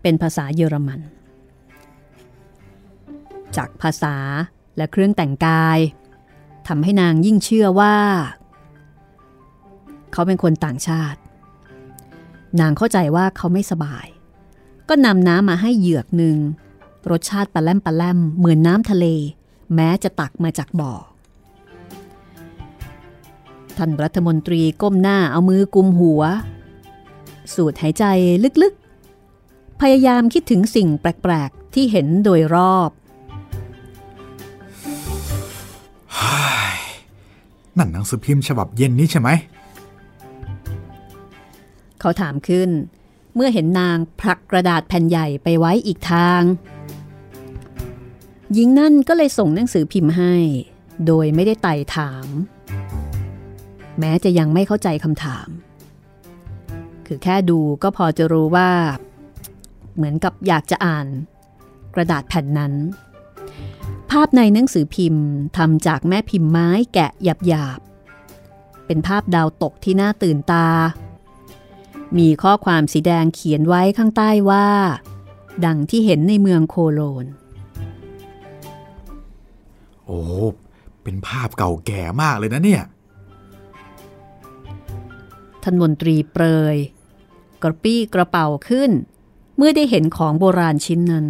[0.01, 0.99] เป็นภาษาเยอรมัน
[3.55, 4.15] จากภาษา
[4.77, 5.79] และเครื่องแต่งกาย
[6.67, 7.95] ทำให้นางยิ่งเชื่อว่า
[10.11, 11.19] เขาเป็นคนต่างชาติ
[12.59, 14.07] นางเข้าใจว่าเขาไม่สบาย
[14.89, 16.37] ก็นำน้ำมาให้เหยือกหนึ่ง
[17.11, 19.05] รสชาติปลาแลมปลาแลมเหมือนน้ำทะเล
[19.75, 20.93] แม้จะตักมาจากบ่อ
[23.77, 26.21] ท่านรัฐมนตรีก้มหน้าเอามือกุมหัว
[27.53, 28.03] สูดหายใจ
[28.63, 32.89] ลึกๆ พยายามคิดถึงสิ่งแปลก ๆ ที่เห็นโดยรอบ
[37.77, 39.29] นั่นหนังสือพิมพ์ฉบับเย็นนี้ใช่ไหม
[41.99, 42.69] เขาถามขึ้น
[43.35, 46.41] เมื่อเห็นนางผลักกระดาษแผ่นใหญ่ไปไว้อีกทาง
[48.53, 50.35] หญิงนั่นก็เลยส่งหนังสือพิมพ์ให้
[51.07, 52.27] โดยไม่ได้ไต่ถาม
[53.99, 55.47] แม้จะยังไม่เข้าใจคำถาม
[57.07, 58.71] คือแค่ดูก็พอจะรู้ว่า
[59.95, 61.07] เหมือนกับอยากจะอ่าน
[61.95, 62.73] กระดาษแผ่นนั้น
[64.11, 65.25] ภาพในหนังสือพิมพ์
[65.57, 70.67] ทำจากแม่พิมพ์ไม้แกะหยาบๆ เป็นภาพดาวตกที่น่าตื่นตา
[72.17, 74.67] มีข้อความสีแดงเขียนไว้ข้างใต้ว่า
[75.65, 77.25] ดังที่เห็นในเมืองโคโลน
[80.09, 80.23] โอ้
[81.03, 82.83] เป็นภาพเก่าแก่มากเลยนะเนี่ย
[85.63, 86.75] ท่านมนตรีเปรย
[87.63, 88.91] กระปี้กระเป๋าขึ้น
[89.57, 91.27] เมื่อได้เห็นของโบราณชิ้นนั้น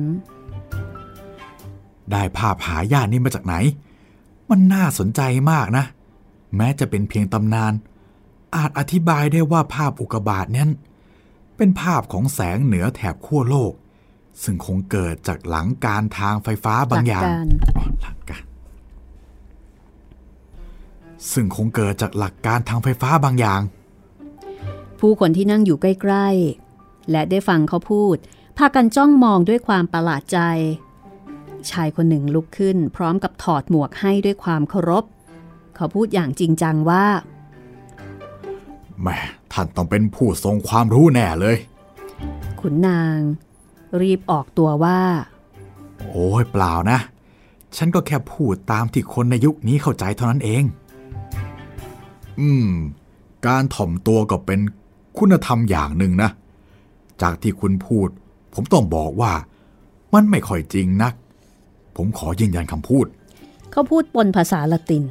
[2.12, 3.56] ได้ภาพหายากนี้มาจากไหน
[4.50, 5.22] มันน่าสนใจ
[5.52, 5.86] มากนะ
[6.56, 7.74] แม้จะเป็นเพียงตำนาน
[8.56, 10.70] อาจอธิบายได้ว่าภาพอุกกาบาตนั้น
[11.58, 13.74] เป็นภาพของแสงเหนือแถบขั้วโลก
[14.44, 18.44] ซึ่งคงเกิดจากหลังการทางไฟฟ้าบางอย่างหลักการอ๋อหลักการ
[21.32, 23.62] ซึ่งคงเกิดจากหลักการทางไฟฟ้าบางอย่าง
[25.00, 28.16] ผู้คนที่นั่งอยู่ใกล้ๆ และได้ฟังเขาพูด
[28.58, 30.40] พากันจ้องมองด้วยความประหลาดใจ
[31.70, 35.04] ชายคนหนึ่งลุกขึ้น พร้อมกับถอดหมวกให้ด้วยความเคารพ
[35.76, 37.06] เขาพูดอย่างจริงจังว่า
[39.02, 39.18] แหม่
[39.54, 41.58] ท่านต้องเป็นผู้ทรงความรู้แน่เลย
[42.60, 43.20] ขุนนาง
[44.02, 45.02] รีบออกตัวว่า
[46.10, 47.00] โอ้ยเปล่านะ
[47.78, 50.64] ฉันก็แค่พูดตามที่คนในยุคนี้เข้าใจเท่านั้นเอง
[52.40, 52.72] อืม
[53.48, 54.60] การถ่อมตัวก็เป็น
[55.18, 56.30] คุณธรรมอย่างหนึ่งนะ
[57.22, 58.08] จากที่คุณพูด
[58.54, 59.34] ผมต้องบอกว่า
[60.14, 61.14] มันไม่ค่อยจริงนัก
[61.96, 63.06] ผมขอยืนยันคำพูด
[63.72, 65.04] เขาพูดปนภาษาละติน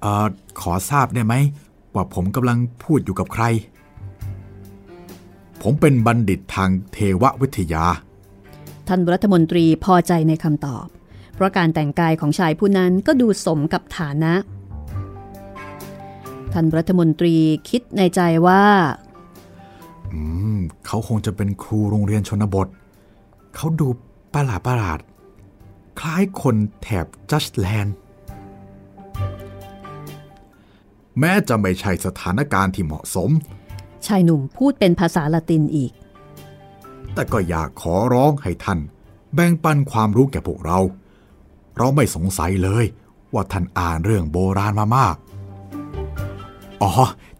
[0.00, 0.26] เอ่อ
[0.60, 1.34] ขอทราบได้ไหม
[1.94, 3.44] ว่าผมกำลังพูดอยู่กับใคร
[5.62, 7.84] ผมเป็นบัณฑิตทางเทววิทยา
[8.88, 10.86] ท่านรัฐมนตรีพอใจในคำตอบ
[11.34, 14.34] เพราะการแต่งกายของชายผู้นั้นก็ดูสมกับฐานะ
[16.54, 17.34] ท่านรัฐมนตรี
[17.68, 18.64] คิดในใจว่า
[20.12, 20.20] อื
[20.56, 22.68] ม เขาคงจะเป็นครูโรงเรียนชนบท
[23.54, 23.88] เขาดู
[24.34, 24.98] ประหลาดประหลาด
[25.98, 27.94] คล้ายคนแถบจัสแลนด์
[31.18, 33.30] แม้จะไม่ใช่สถานการณ์ที่เหมาะสม
[34.06, 35.92] ชายหนุ่มพูดเป็นภาษาละตินอีก
[37.14, 38.78] แต่ก็อยากขอร้องให้ท่าน
[39.34, 40.78] แบ่งปันความรู้แก่พวกเรา
[41.76, 42.84] เราไม่สงสัยเลย
[43.34, 45.16] ว่าท่านอ่านเรื่องโบราณมามาก
[46.84, 46.92] อ๋อ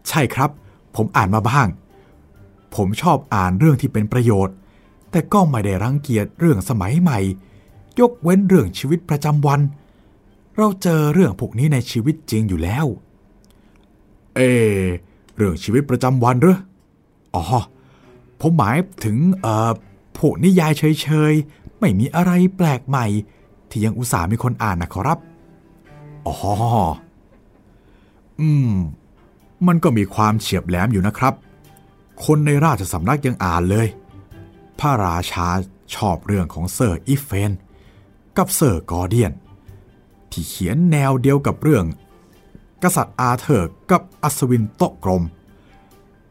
[0.07, 0.49] ใช่ครับ
[0.95, 1.67] ผมอ่านมาบ้าง
[2.75, 4.55] ผมชอบอ่านเรื่องที่เป็นประโยชน์
[5.11, 7.19] แต่ก็ไม่ได้รังเกียจเรื่องสมัยใหม่
[7.99, 9.59] ยกเว้นเรื่องชีวิตประจำวัน
[10.57, 12.85] เราเจอเรื่องพวกนี้ในชีวิตจริงอยู่แล้ว
[14.35, 14.41] เอ
[15.35, 16.57] เรื่องชีวิตประจำวันหรือ
[17.35, 17.43] อ๋อ
[18.41, 19.71] ผมหมายถึงเอ่อ
[20.17, 23.05] พวกนิยายเฉยๆ ไม่มีอะไรแปลกใหม่
[23.69, 25.19] ที่ยังอุตส่าห์มีคนอ่านนะขอรับ
[26.27, 26.35] อ๋อ
[28.39, 28.71] อืม
[29.67, 31.33] มันก็มีความเฉียบแหลมอยู่นะครับ
[32.25, 33.87] คนในราชสำนักยังอ่านเลย
[34.79, 35.47] พระราชา
[35.95, 37.51] ชอบเรื่องของเซอร์อีเฟน
[38.37, 39.33] กับเซอร์กอร์เดียน
[40.31, 41.85] ที่เขียนแนวเดียวกับเรื่อง
[42.83, 45.23] กษัตริย์อาเธอร์กับอัศวินโต๊ะกลม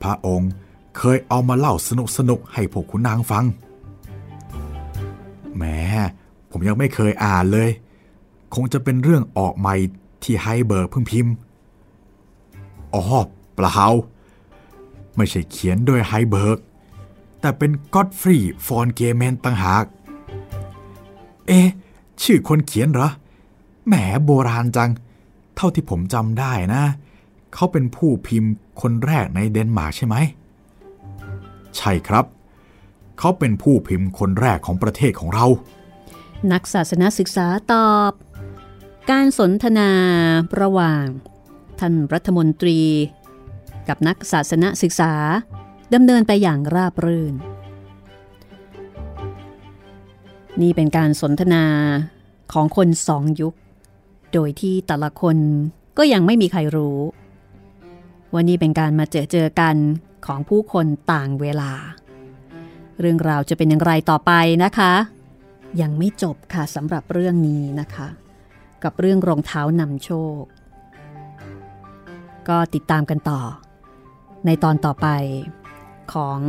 [0.02, 0.50] พระองค์
[0.96, 3.44] เคยเอามาเล่าสนุกสนุกให้พวกขุนนางฟัง
[5.56, 5.62] แหม
[6.50, 7.70] ผมยังไม่เคยอ่านเลย
[8.54, 9.74] คงจะเป็นเรื่องออกใหม่
[10.22, 11.34] ที่ไฮเบิร์กเพิ่งพิมพ์
[12.94, 13.02] อ๋อ
[13.54, 13.88] เปล่า
[15.16, 16.58] ไม่ใช่เขียนโดยไฮเบิร์ก
[17.40, 19.84] แต่เป็นก็อดฟรีย์ฟอนเกเมนต่างหาก
[21.46, 21.68] เอ๊ะ
[22.22, 23.08] ชื่อคนเขียนเหรอ
[23.86, 24.90] แหมโบราณจัง
[25.56, 26.82] เท่าที่ผมจำได้นะ
[27.54, 30.16] เขาเป็นผู้พิมพ์คนแรกในเดนมาร์กใช่ไหม
[31.76, 32.24] ใช่ครับ
[33.18, 35.46] เขาเป็นผู้พิมพ์คนแรกของประเทศของเรา
[36.52, 38.12] นักศาสนาศึกษาตอบ
[39.10, 39.90] การสนทนา
[40.60, 41.04] ระหว่าง
[41.80, 42.80] ท่านรัฐมนตรี
[43.88, 45.12] กับนักศาสนาศึกษา
[45.94, 47.34] ดำเนินไปอย่างราบรื่น
[50.60, 51.64] นี่เป็นการสนทนา
[52.52, 53.54] ของคนสองยุค
[54.32, 55.36] โดยที่แต่ละคน
[55.98, 56.98] ก็ยังไม่มีใครรู้
[58.32, 59.76] ว่านี่เป็นการมาเจอเจอกัน
[60.26, 61.72] ของผู้คนต่างเวลา
[63.00, 64.32] เรื่องราวจะเป็นอย่างไรต่อไป
[64.64, 64.92] นะคะ
[65.80, 68.08] ยังไม่จบค่ะสำหรับเรื่องนี้นะคะ
[68.84, 70.10] กับเรื่องรองเท้านำโช
[70.40, 70.42] ค
[72.48, 73.40] ก็ติดตามกันต่อ
[74.46, 75.08] ในตอนต่อไป
[76.12, 76.40] ของ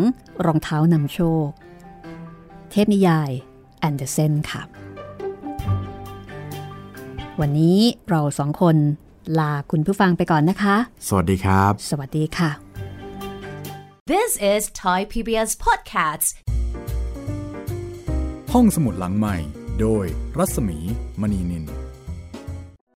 [0.46, 1.48] รองเท้านำโชค
[2.72, 3.32] เทพนิยาย
[3.80, 4.62] แอนเดอร์เซนค่ะ
[7.42, 7.80] วันนี้
[8.10, 8.78] เราสองคน
[9.40, 10.76] ลาคุณผู้ฟังไปก่อนนะคะ
[11.08, 12.52] สวัสดีครับ สวัสดีค่ะ
[14.14, 16.28] This is Thai PBS Podcasts.
[18.54, 19.36] ห้องสมุดหลังใหม่
[19.82, 20.06] โดย
[20.38, 20.78] รัศมี
[21.22, 21.85] มณีนิน